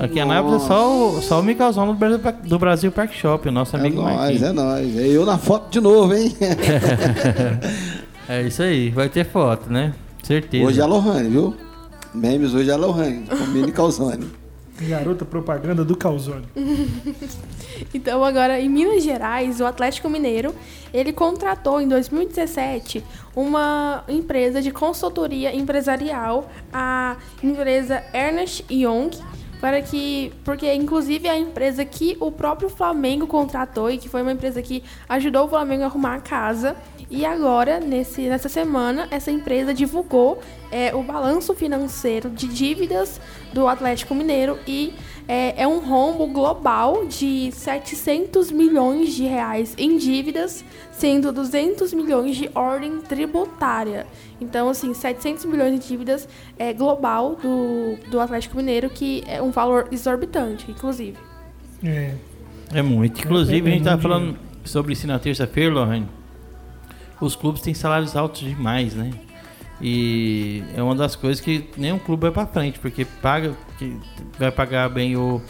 [0.00, 2.92] aqui em Anápolis é só o, só o Mini Calzone do Brasil, Park- do Brasil
[2.92, 4.42] Park Shop, o nosso É amigo nóis, Marquinhos.
[4.42, 4.96] é nóis.
[4.98, 6.32] É eu na foto de novo, hein?
[8.28, 9.92] É isso aí, vai ter foto, né?
[10.22, 10.64] Certeza.
[10.64, 11.56] Hoje é a Lohane, viu?
[12.14, 14.26] Memes hoje é a Lohane, com mini calzone.
[14.88, 16.46] Garota propaganda do Calzone.
[17.92, 20.54] Então agora em Minas Gerais, o Atlético Mineiro,
[20.94, 23.02] ele contratou em 2017
[23.34, 29.10] uma empresa de consultoria empresarial, a empresa Ernest Young,
[29.62, 30.32] para que.
[30.44, 34.60] Porque, inclusive, é a empresa que o próprio Flamengo contratou e que foi uma empresa
[34.60, 36.74] que ajudou o Flamengo a arrumar a casa.
[37.08, 43.20] E agora, nesse, nessa semana, essa empresa divulgou é, o balanço financeiro de dívidas
[43.52, 44.92] do Atlético Mineiro e
[45.28, 52.36] é, é, um rombo global de 700 milhões de reais em dívidas, sendo 200 milhões
[52.36, 54.06] de ordem tributária.
[54.40, 56.28] Então, assim, 700 milhões de dívidas
[56.58, 61.16] é global do, do Atlético Mineiro, que é um valor exorbitante, inclusive.
[61.84, 62.14] É.
[62.74, 63.20] É muito.
[63.20, 66.08] Inclusive, a gente estava falando sobre isso na terça-feira, Lorraine
[67.22, 69.12] os clubes têm salários altos demais, né?
[69.82, 73.96] E é uma das coisas que nenhum clube vai para frente, porque paga, que
[74.38, 75.42] vai pagar bem o,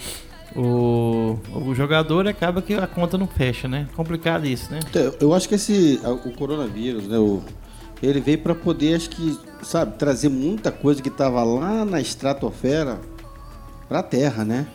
[0.56, 3.86] o, o jogador acaba que a conta não fecha, né?
[3.94, 4.80] Complicado isso, né?
[4.94, 7.42] É, eu acho que esse o coronavírus, né, o,
[8.02, 13.00] ele veio para poder, acho que, sabe, trazer muita coisa que estava lá na estratosfera
[13.86, 14.66] para a Terra, né?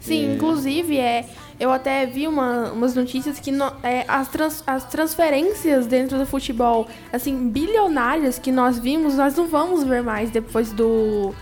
[0.00, 0.34] Sim, é...
[0.34, 1.24] inclusive é
[1.58, 6.26] eu até vi uma, umas notícias que no, é, as, trans, as transferências dentro do
[6.26, 11.34] futebol, assim, bilionárias que nós vimos, nós não vamos ver mais depois do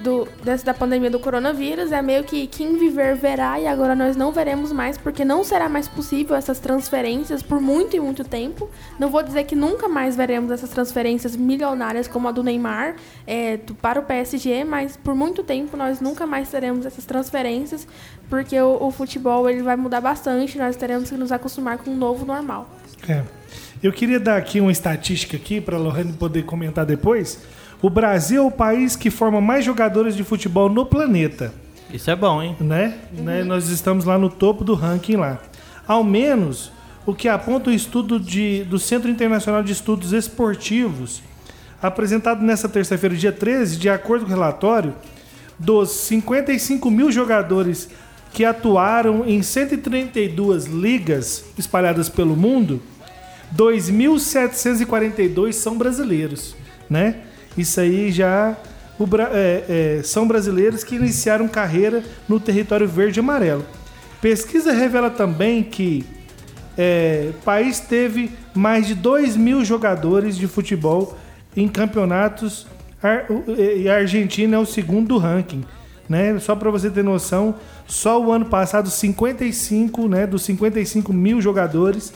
[0.00, 0.26] do,
[0.64, 4.72] da pandemia do coronavírus é meio que quem viver verá e agora nós não veremos
[4.72, 8.68] mais porque não será mais possível essas transferências por muito e muito tempo.
[8.98, 13.58] Não vou dizer que nunca mais veremos essas transferências milionárias como a do Neymar é,
[13.80, 17.86] para o PSG, mas por muito tempo nós nunca mais teremos essas transferências
[18.28, 20.58] porque o, o futebol ele vai mudar bastante.
[20.58, 22.68] Nós teremos que nos acostumar com um novo normal.
[23.08, 23.22] É.
[23.82, 27.40] Eu queria dar aqui uma estatística aqui para a Lorraine poder comentar depois.
[27.82, 31.52] O Brasil é o país que forma mais jogadores de futebol no planeta.
[31.92, 32.56] Isso é bom, hein?
[32.60, 32.96] Né?
[33.12, 33.24] Uhum.
[33.24, 33.42] né?
[33.42, 35.42] Nós estamos lá no topo do ranking lá.
[35.86, 36.70] Ao menos
[37.04, 41.20] o que aponta o estudo de, do Centro Internacional de Estudos Esportivos,
[41.82, 44.94] apresentado nesta terça-feira, dia 13, de acordo com o relatório,
[45.58, 47.88] dos 55 mil jogadores
[48.32, 52.80] que atuaram em 132 ligas espalhadas pelo mundo,
[53.56, 56.54] 2.742 são brasileiros,
[56.88, 57.16] né?
[57.56, 58.56] Isso aí já
[58.98, 63.64] o, é, é, são brasileiros que iniciaram carreira no território verde e amarelo.
[64.20, 66.04] Pesquisa revela também que
[66.78, 71.18] é, o país teve mais de 2 mil jogadores de futebol
[71.56, 72.66] em campeonatos
[73.58, 75.64] e a Argentina é o segundo do ranking.
[76.08, 76.38] Né?
[76.38, 82.12] Só para você ter noção, só o ano passado 55, né, dos 55 mil jogadores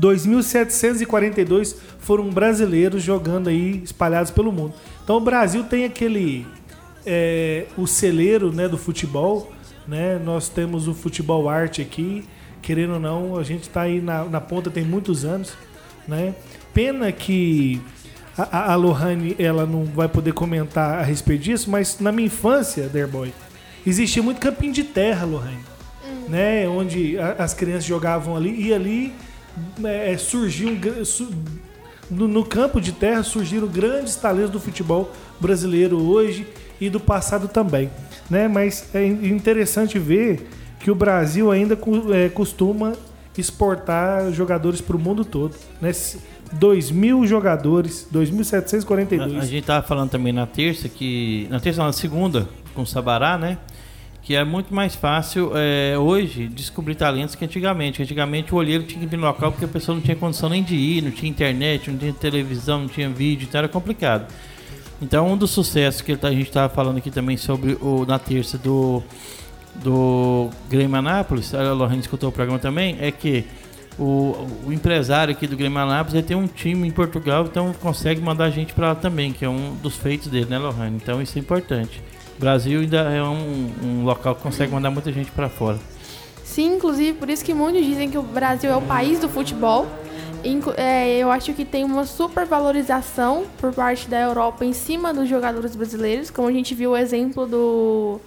[0.00, 4.72] 2.742 foram brasileiros jogando aí espalhados pelo mundo.
[5.04, 6.46] Então o Brasil tem aquele
[7.04, 9.52] é, o celeiro né, do futebol,
[9.86, 10.18] né?
[10.18, 12.24] Nós temos o futebol arte aqui,
[12.62, 15.52] querendo ou não, a gente está aí na, na, ponta tem muitos anos,
[16.06, 16.34] né?
[16.72, 17.80] Pena que
[18.36, 22.88] a, a Lohane ela não vai poder comentar a respeito disso, mas na minha infância,
[22.88, 23.32] Derboy,
[23.86, 25.58] existia muito campinho de terra, Lohane,
[26.04, 26.28] hum.
[26.28, 26.68] né?
[26.68, 29.12] Onde a, as crianças jogavam ali e ali
[29.84, 30.78] é, surgiu
[32.10, 36.46] no, no, campo de terra surgiram grandes talentos do futebol brasileiro hoje
[36.80, 37.90] e do passado também,
[38.28, 38.48] né?
[38.48, 40.48] Mas é interessante ver
[40.80, 41.78] que o Brasil ainda
[42.14, 42.94] é, costuma
[43.36, 45.92] exportar jogadores para o mundo todo, né?
[46.52, 49.36] 2 mil jogadores, 2.742.
[49.36, 52.86] A, a gente tava falando também na terça que na terça na segunda com o
[52.86, 53.58] Sabará, né?
[54.22, 58.02] Que é muito mais fácil é, hoje descobrir talentos que antigamente.
[58.02, 60.62] Antigamente o olheiro tinha que vir no local porque a pessoa não tinha condição nem
[60.62, 64.26] de ir, não tinha internet, não tinha televisão, não tinha vídeo, então era complicado.
[65.00, 68.58] Então um dos sucessos que a gente estava falando aqui também sobre o na terça
[68.58, 69.02] do
[69.74, 73.44] do Grêmio Anápolis, a Lorraine escutou o programa também, é que
[73.98, 78.20] o, o empresário aqui do Grêmio Anápolis ele tem um time em Portugal, então consegue
[78.20, 80.96] mandar gente para lá também, que é um dos feitos dele, né, Lorraine?
[80.96, 82.02] Então isso é importante.
[82.40, 85.78] Brasil ainda é um, um local que consegue mandar muita gente para fora.
[86.42, 89.86] Sim, inclusive por isso que muitos dizem que o Brasil é o país do futebol.
[90.78, 95.76] É, eu acho que tem uma supervalorização por parte da Europa em cima dos jogadores
[95.76, 98.18] brasileiros, como a gente viu o exemplo do,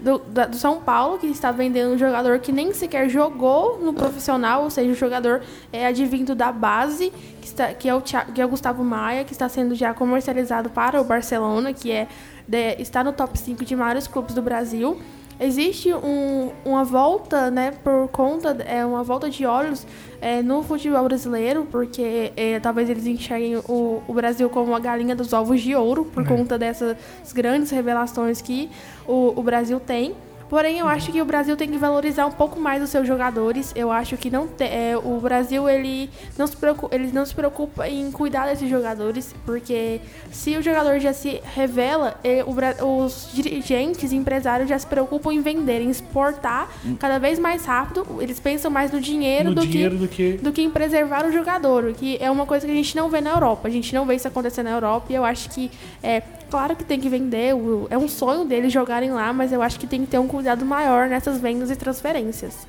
[0.00, 4.62] do, do, São Paulo, que está vendendo um jogador que nem sequer jogou no profissional,
[4.62, 5.42] ou seja, o jogador
[5.72, 9.32] é advindo da base, que, está, que, é o, que é o Gustavo Maia, que
[9.32, 12.06] está sendo já comercializado para o Barcelona, que é
[12.50, 15.00] de, está no top 5 de maiores clubes do Brasil.
[15.38, 19.86] Existe um, uma volta, né, por conta, é uma volta de olhos
[20.20, 25.16] é, no futebol brasileiro, porque é, talvez eles enxerguem o, o, Brasil como a galinha
[25.16, 26.26] dos ovos de ouro, por é.
[26.26, 26.98] conta dessas
[27.32, 28.68] grandes revelações que
[29.06, 30.14] o, o Brasil tem.
[30.50, 33.72] Porém, eu acho que o Brasil tem que valorizar um pouco mais os seus jogadores.
[33.76, 37.32] Eu acho que não te, é, o Brasil ele não, se preocupa, ele não se
[37.34, 40.00] preocupa em cuidar desses jogadores, porque
[40.32, 45.40] se o jogador já se revela, ele, o, os dirigentes, empresários já se preocupam em
[45.40, 48.04] vender, em exportar cada vez mais rápido.
[48.20, 51.24] Eles pensam mais no dinheiro, No do, dinheiro que, do que- do que em preservar
[51.26, 53.68] o jogador, que é uma coisa que a gente não vê na Europa.
[53.68, 55.70] A gente não vê isso acontecer na Europa e eu acho que
[56.02, 56.20] é
[56.50, 57.54] claro que tem que vender,
[57.88, 60.64] é um sonho deles jogarem lá, mas eu acho que tem que ter um cuidado
[60.64, 62.66] maior nessas vendas e transferências.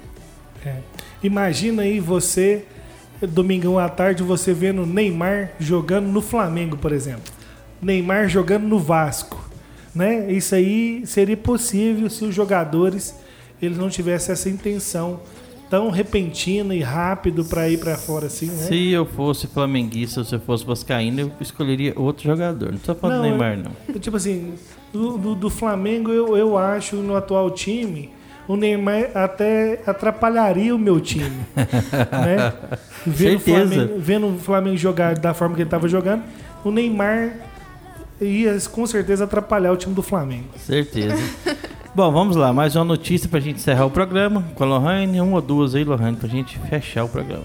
[0.66, 0.78] É.
[1.24, 2.66] Imagina aí você,
[3.22, 7.34] domingão à tarde, você vendo Neymar jogando no Flamengo, por exemplo.
[7.82, 9.50] Neymar jogando no Vasco.
[9.94, 10.32] Né?
[10.32, 13.16] Isso aí seria possível se os jogadores
[13.62, 15.20] eles não tivessem essa intenção
[15.72, 18.66] tão repentina e rápido para ir para fora assim, né?
[18.66, 22.74] Se eu fosse flamenguista, se eu fosse vascaíno, eu escolheria outro jogador.
[22.74, 23.72] Não tô falando do Neymar, não.
[23.88, 24.54] eu- Tipo assim,
[24.92, 28.10] do, do, do Flamengo eu, eu acho no atual time
[28.48, 31.32] o Neymar até atrapalharia o meu time.
[31.56, 32.52] né?
[33.08, 33.68] Vendo, o Certeza.
[33.74, 36.24] Flamengo, vendo o Flamengo jogar da forma que ele estava jogando,
[36.66, 37.32] o Neymar
[38.20, 40.50] ia com certeza atrapalhar o time do Flamengo.
[40.58, 41.16] Certeza.
[41.94, 42.54] Bom, vamos lá.
[42.54, 45.20] Mais uma notícia pra gente encerrar o programa com a Lohane.
[45.20, 47.44] Uma ou duas aí, Lohane, pra gente fechar o programa.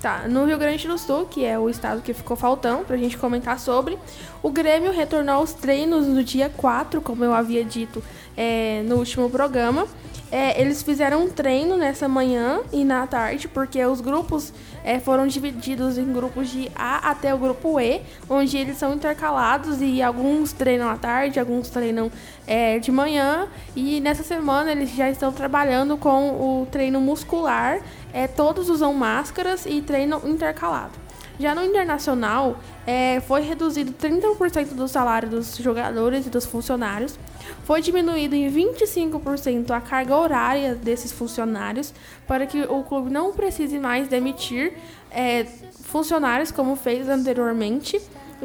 [0.00, 3.18] Tá, no Rio Grande do Sul, que é o estado que ficou faltando pra gente
[3.18, 3.98] comentar sobre,
[4.42, 8.00] o Grêmio retornou aos treinos no dia 4, como eu havia dito
[8.36, 9.86] é, no último programa.
[10.30, 14.52] É, eles fizeram um treino nessa manhã e na tarde, porque os grupos
[14.84, 19.80] é, foram divididos em grupos de A até o grupo E, onde eles são intercalados
[19.80, 22.12] e alguns treinam à tarde, alguns treinam
[22.46, 23.48] é, de manhã.
[23.74, 27.80] E nessa semana eles já estão trabalhando com o treino muscular.
[28.12, 31.03] É, todos usam máscaras e treinam intercalado.
[31.38, 37.18] Já no internacional, é, foi reduzido 30% do salário dos jogadores e dos funcionários.
[37.64, 41.92] Foi diminuído em 25% a carga horária desses funcionários
[42.26, 44.74] para que o clube não precise mais demitir
[45.10, 45.44] é,
[45.82, 48.00] funcionários como fez anteriormente,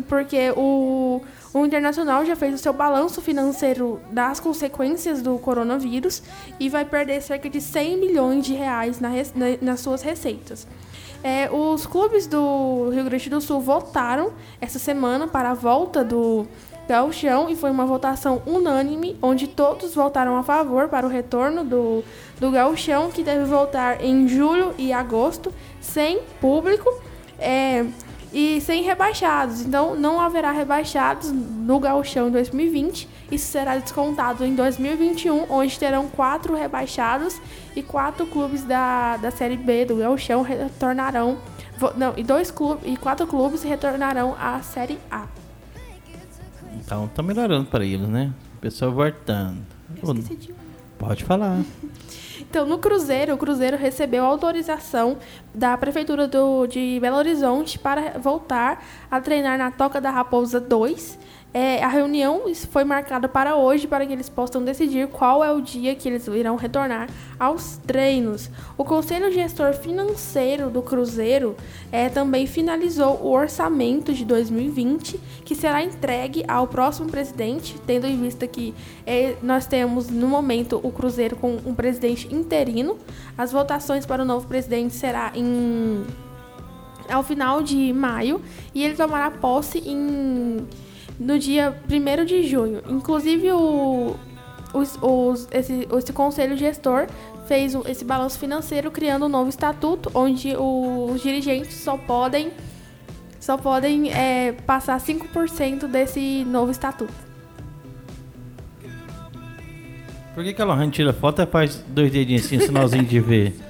[0.07, 1.21] porque o,
[1.53, 6.21] o Internacional já fez o seu balanço financeiro das consequências do coronavírus
[6.59, 10.67] e vai perder cerca de 100 milhões de reais na na- nas suas receitas.
[11.23, 14.31] É, os clubes do Rio Grande do Sul votaram
[14.61, 16.47] essa semana para a volta do
[16.87, 22.03] Gauchão e foi uma votação unânime, onde todos votaram a favor para o retorno do,
[22.39, 26.89] do Gauchão, que deve voltar em julho e agosto, sem público
[27.37, 27.85] é,
[28.31, 29.61] e sem rebaixados.
[29.61, 33.07] Então não haverá rebaixados no Gauchão em 2020.
[33.31, 37.39] Isso será descontado em 2021, onde terão quatro rebaixados
[37.75, 41.37] e quatro clubes da, da Série B do Gauchão retornarão.
[41.95, 45.27] Não, e dois clubes e quatro clubes retornarão à Série A.
[46.75, 48.31] Então tá melhorando para eles, né?
[48.57, 49.57] O pessoal voltando.
[50.97, 51.61] Pode falar.
[52.49, 55.19] Então, no Cruzeiro, o Cruzeiro recebeu autorização
[55.53, 61.19] da Prefeitura do, de Belo Horizonte para voltar a treinar na Toca da Raposa 2.
[61.51, 65.59] É, a reunião foi marcada para hoje para que eles possam decidir qual é o
[65.59, 68.51] dia que eles irão retornar aos treinos.
[68.77, 71.55] O Conselho Gestor Financeiro do Cruzeiro
[71.91, 78.21] é, também finalizou o orçamento de 2020, que será entregue ao próximo presidente, tendo em
[78.21, 78.75] vista que
[79.05, 82.99] é, nós temos no momento o Cruzeiro com um presidente interino.
[83.35, 86.05] As votações para o novo presidente será em
[87.09, 88.39] ao final de maio
[88.71, 90.67] e ele tomará posse em,
[91.19, 92.81] no dia 1 de junho.
[92.89, 94.15] Inclusive, o,
[94.73, 97.07] os, os- esse, esse conselho gestor
[97.47, 102.51] fez esse balanço financeiro criando um novo estatuto onde o- os dirigentes só podem
[103.39, 107.13] só podem é, passar 5% desse novo estatuto.
[110.35, 113.55] Por que, que a Lohane tira foto e faz dois dedinhos assim, sinalzinho de ver?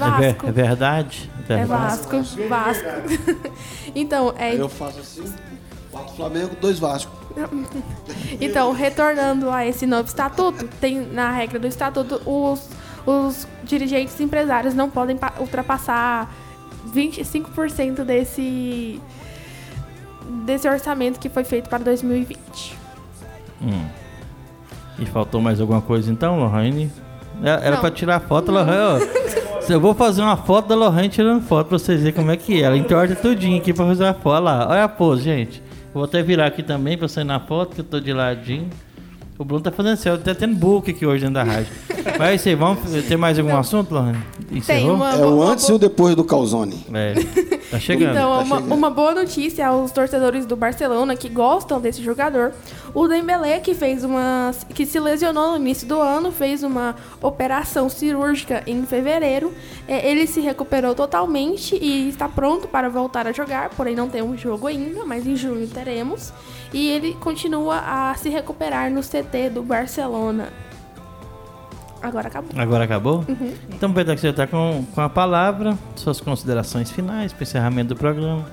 [0.00, 0.46] É, ver- Vasco.
[0.48, 1.30] é verdade?
[1.50, 2.22] É Vasco.
[2.48, 2.86] Vasco.
[3.94, 5.22] então, é, Eu faço assim,
[5.92, 7.12] quatro Flamengo, dois Vasco.
[8.40, 12.68] Então, retornando a esse novo estatuto, tem na regra do estatuto os,
[13.06, 16.30] os dirigentes empresários não podem pa- ultrapassar
[16.94, 19.00] 25% desse
[20.44, 22.76] desse orçamento que foi feito para 2020.
[23.62, 23.84] Hum.
[24.98, 26.90] E faltou mais alguma coisa então, Lohane?
[27.42, 29.04] Era, era pra tirar foto, Lohane.
[29.68, 32.60] eu vou fazer uma foto da Lohane tirando foto pra vocês verem como é que
[32.62, 32.64] é.
[32.66, 34.28] Ela entorta tudinho aqui pra fazer a foto.
[34.34, 35.62] Olha lá, olha a pose, gente.
[35.92, 38.70] Vou até virar aqui também pra sair na foto, que eu tô de ladinho.
[39.38, 41.72] O Bruno tá fazendo céu, tá tendo book aqui hoje dentro da rádio.
[42.18, 44.18] Mas é isso aí, vamos ter mais algum assunto, Lohane?
[44.52, 44.94] Encerrou?
[44.94, 46.84] uma- É o antes e o depois do Calzone.
[46.92, 47.14] É.
[47.70, 48.10] Tá chegando.
[48.12, 48.74] Então, Tá uma, chegando.
[48.74, 52.52] uma boa notícia aos torcedores do Barcelona que gostam desse jogador.
[52.94, 57.88] O Dembélé, que fez uma que se lesionou no início do ano, fez uma operação
[57.88, 59.52] cirúrgica em fevereiro.
[59.88, 64.22] É, ele se recuperou totalmente e está pronto para voltar a jogar, porém não tem
[64.22, 66.32] um jogo ainda, mas em junho teremos.
[66.72, 70.48] E ele continua a se recuperar no CT do Barcelona.
[72.02, 72.50] Agora acabou.
[72.60, 73.24] Agora acabou?
[73.28, 73.54] Uhum.
[73.70, 77.96] Então, Pedro, você está com, com a palavra, suas considerações finais para o encerramento do
[77.96, 78.44] programa.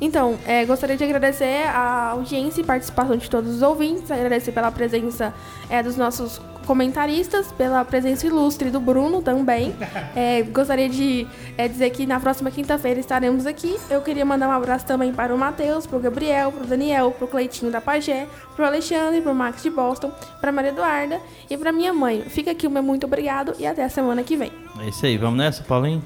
[0.00, 4.70] Então, é, gostaria de agradecer a audiência e participação de todos os ouvintes, agradecer pela
[4.70, 5.32] presença
[5.68, 9.74] é, dos nossos comentaristas, pela presença ilustre do Bruno também.
[10.16, 11.26] É, gostaria de
[11.58, 13.76] é, dizer que na próxima quinta-feira estaremos aqui.
[13.90, 17.10] Eu queria mandar um abraço também para o Matheus, para o Gabriel, para o Daniel,
[17.10, 20.52] para o Cleitinho da Pagé, para o Alexandre, para o Max de Boston, para a
[20.52, 22.22] Maria Eduarda e para minha mãe.
[22.22, 24.52] Fica aqui o meu muito obrigado e até a semana que vem.
[24.80, 26.02] É isso aí, vamos nessa, Paulinho?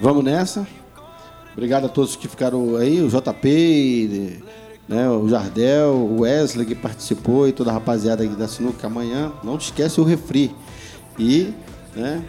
[0.00, 0.66] Vamos nessa.
[1.52, 4.42] Obrigado a todos que ficaram aí, o JP,
[4.88, 9.32] né, o Jardel, o Wesley que participou e toda a rapaziada aqui da Sinuca amanhã.
[9.44, 10.54] Não esquece o refri.
[11.18, 11.52] E,
[11.94, 12.22] né,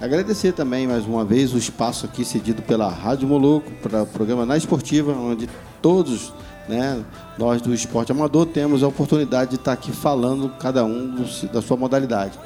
[0.00, 4.44] agradecer também mais uma vez o espaço aqui cedido pela Rádio Moloco para o programa
[4.44, 5.48] Na Esportiva, onde
[5.80, 6.32] todos,
[6.68, 7.00] né,
[7.38, 11.62] nós do esporte amador temos a oportunidade de estar aqui falando cada um do- da
[11.62, 12.38] sua modalidade.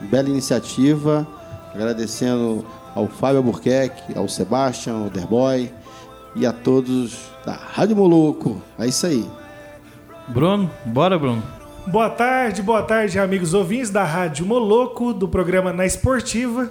[0.00, 1.26] Bela iniciativa,
[1.72, 5.70] agradecendo ao Fábio Albuquerque, ao Sebastian, ao Derboy
[6.36, 8.62] e a todos da Rádio Moloco.
[8.78, 9.24] É isso aí.
[10.28, 11.42] Bruno, bora, Bruno.
[11.86, 16.70] Boa tarde, boa tarde, amigos ouvintes da Rádio Moloco, do programa Na Esportiva.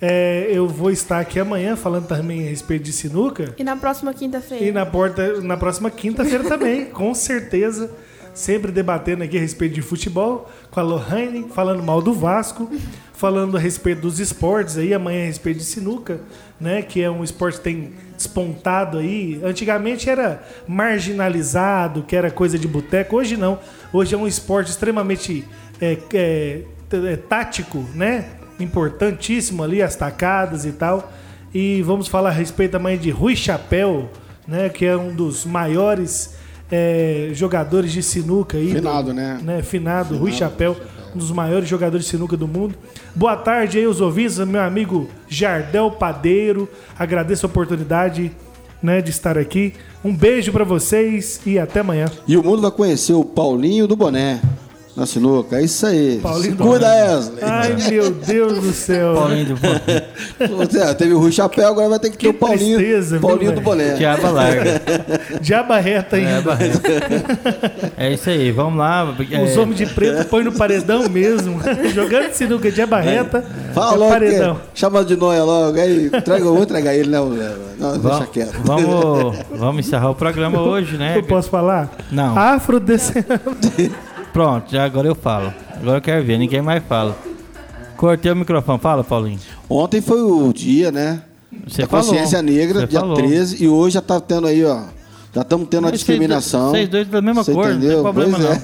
[0.00, 3.54] É, eu vou estar aqui amanhã falando também a respeito de sinuca.
[3.56, 4.64] E na próxima quinta-feira.
[4.64, 7.90] E na, porta, na próxima quinta-feira também, com certeza.
[8.34, 12.70] Sempre debatendo aqui a respeito de futebol, com a Lohane, falando mal do Vasco,
[13.12, 16.20] falando a respeito dos esportes aí, amanhã a respeito de sinuca,
[16.60, 16.82] né?
[16.82, 19.40] Que é um esporte que tem despontado aí.
[19.42, 23.58] Antigamente era marginalizado, que era coisa de boteco, hoje não.
[23.92, 25.44] Hoje é um esporte extremamente
[25.80, 26.60] é, é,
[26.92, 28.26] é, tático, né?
[28.60, 31.10] Importantíssimo ali, as tacadas e tal.
[31.54, 34.10] E vamos falar a respeito também de Rui Chapéu,
[34.46, 34.68] né?
[34.68, 36.34] Que é um dos maiores
[36.70, 38.72] é, jogadores de sinuca aí.
[38.72, 39.62] Finado, do- né?
[39.62, 40.76] Finado, Rui Chapéu,
[41.18, 42.76] um dos maiores jogadores de sinuca do mundo.
[43.12, 46.68] Boa tarde aí, os ouvintes, meu amigo Jardel Padeiro.
[46.96, 48.30] Agradeço a oportunidade
[48.80, 49.74] né, de estar aqui.
[50.04, 52.06] Um beijo pra vocês e até amanhã.
[52.26, 54.40] E o mundo vai conhecer o Paulinho do Boné
[54.98, 55.56] na sinuca.
[55.58, 56.18] É isso aí.
[56.22, 56.86] Paulinho do Cuida.
[56.88, 57.38] Wesley.
[57.42, 59.14] Ai, meu Deus do céu.
[59.14, 60.04] Paulinho do Boné.
[60.66, 63.60] Você, teve o Rui Chapéu, agora vai ter que ter o Paulinho, tristeza, Paulinho do?
[63.60, 63.94] Boné.
[63.94, 64.82] Diaba larga.
[65.40, 66.58] Diaba reta ainda.
[67.96, 69.14] É isso aí, vamos lá.
[69.18, 71.60] Os É, homens de preto põem no paredão mesmo.
[71.94, 73.44] Jogando sinuca de abarreta.
[73.74, 74.54] Fala é logo, paredão.
[74.72, 75.78] que- chama de noia logo.
[75.78, 77.18] Aí, traga, vou entregar ele, né?
[77.78, 78.54] Não, deixa vamos, quieto.
[78.64, 81.16] vamos, vamos encerrar o programa hoje, né?
[81.16, 81.88] Eu posso falar?
[82.10, 82.36] Não.
[82.36, 83.92] Afrodescendente.
[84.38, 85.52] Pronto, já agora eu falo.
[85.74, 87.18] Agora eu quero ver, ninguém mais fala.
[87.96, 89.40] Cortei o microfone, fala, Paulinho.
[89.68, 91.22] Ontem foi o dia, né?
[91.66, 92.06] Você da falou.
[92.06, 93.16] consciência negra, Você dia falou.
[93.16, 94.82] 13, e hoje já tá tendo aí, ó.
[95.34, 96.70] Já estamos tendo a discriminação.
[96.70, 97.88] Vocês dois da mesma Você cor, entendeu?
[97.88, 98.60] não tem problema Pois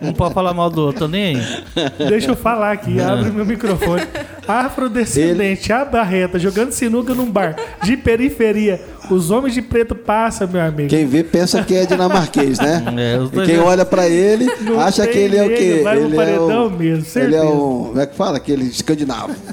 [0.00, 0.08] não.
[0.08, 1.42] Não pode falar mal do outro, nem aí.
[2.08, 4.02] Deixa eu falar aqui, abre meu microfone.
[4.48, 7.54] Afrodescendente, a barreta, jogando sinuca num bar
[7.84, 8.80] de periferia.
[9.10, 10.88] Os homens de preto passam, meu amigo.
[10.88, 12.82] Quem vê pensa que é dinamarquês, né?
[12.96, 15.80] É, e quem é- olha pra ele Não acha que ele é o quê?
[15.82, 17.44] vai no ele é paredão o, mesmo, Ele é certeza.
[17.44, 17.84] o.
[17.88, 18.36] Como é que fala?
[18.36, 19.32] Aquele escandinavo.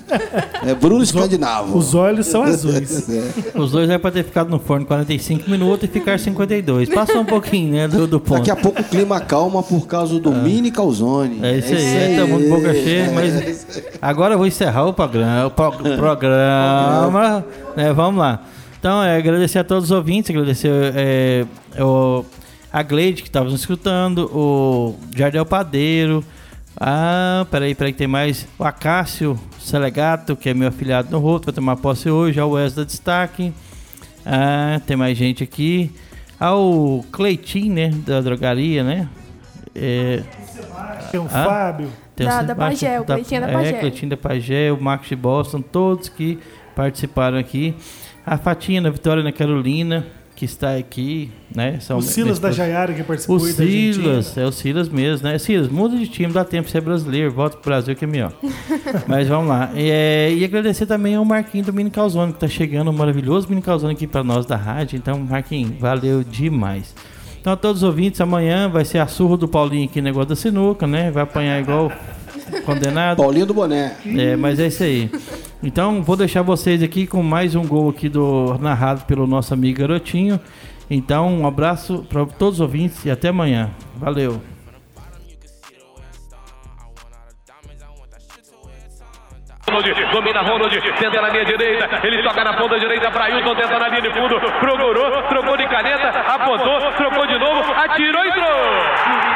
[0.64, 1.76] É Bruno Escandinavo.
[1.76, 3.08] Os olhos são azuis.
[3.56, 6.88] Os dois é pra ter ficado no forno 45 minutos e ficar 52.
[6.89, 8.38] Passou um pouquinho, né, do, do ponto.
[8.38, 11.39] Daqui a pouco o clima calma por causa do mini calzone.
[11.41, 13.66] É isso aí, tá muito boca cheia, mas
[13.99, 17.43] agora eu vou encerrar o programa, o pro- programa,
[17.76, 18.39] né, vamos lá.
[18.82, 21.46] Então, é, agradecer a todos os ouvintes, agradecer é,
[21.80, 22.26] o,
[22.74, 26.24] a Gleide que estava nos escutando, o Jardel Padeiro,
[26.80, 31.46] ah, peraí, peraí que tem mais, o Acácio Selegato, que é meu afiliado no Roto,
[31.46, 33.54] vai tomar posse hoje, ao Wesley da Destaque,
[34.26, 35.92] ah, tem mais gente aqui,
[36.40, 39.08] ao Cleitinho, né, da drogaria, né,
[39.76, 40.24] é,
[41.12, 41.46] Tem o Ah?
[41.46, 41.88] Fábio.
[42.16, 43.74] tem Da- o da Pagé, o Cleitinho da É, Pagé.
[43.74, 46.40] Cleitinho da Pagé, o Marcos de Boston, todos que
[46.76, 47.76] participaram aqui.
[48.26, 50.05] A Fatina, a Vitória na Carolina,
[50.36, 51.80] que está aqui, né?
[51.80, 52.51] São O Silas da.
[52.51, 53.39] Jaiara que participou O.
[53.39, 55.38] Silas, é o Silas mesmo, né?
[55.38, 58.34] Silas, muda de time, dá tempo, você é brasileiro, volta pro Brasil que é melhor.
[59.07, 59.72] Mas vamos lá.
[59.76, 63.47] E, é, e agradecer também ao Marquinho do Mini Calzone, que tá chegando, um maravilhoso
[63.49, 64.97] Mini Calzone aqui para nós da rádio.
[64.97, 66.95] Então, Marquinho, valeu demais.
[67.39, 70.36] Então, a todos os ouvintes, amanhã vai ser a surra do Paulinho aqui, negócio da
[70.36, 71.09] sinuca, né?
[71.09, 71.91] Vai apanhar igual
[72.65, 73.17] condenado.
[73.17, 73.95] Paulinho do Boné.
[74.05, 75.09] É, mas é isso aí.
[75.64, 79.80] Então, vou deixar vocês aqui com mais um gol aqui do narrado pelo nosso amigo
[79.80, 80.39] Garotinho.
[80.89, 83.70] Então, um abraço para todos os ouvintes e até amanhã.
[83.95, 84.41] Valeu.
[89.70, 93.80] Ronald, domina Ronald, tenta na linha direita, ele toca na ponta direita para Ailton, tenta
[93.80, 99.31] na linha de fundo, procurou, trocou de caneta, apontou, trocou de novo, atirou.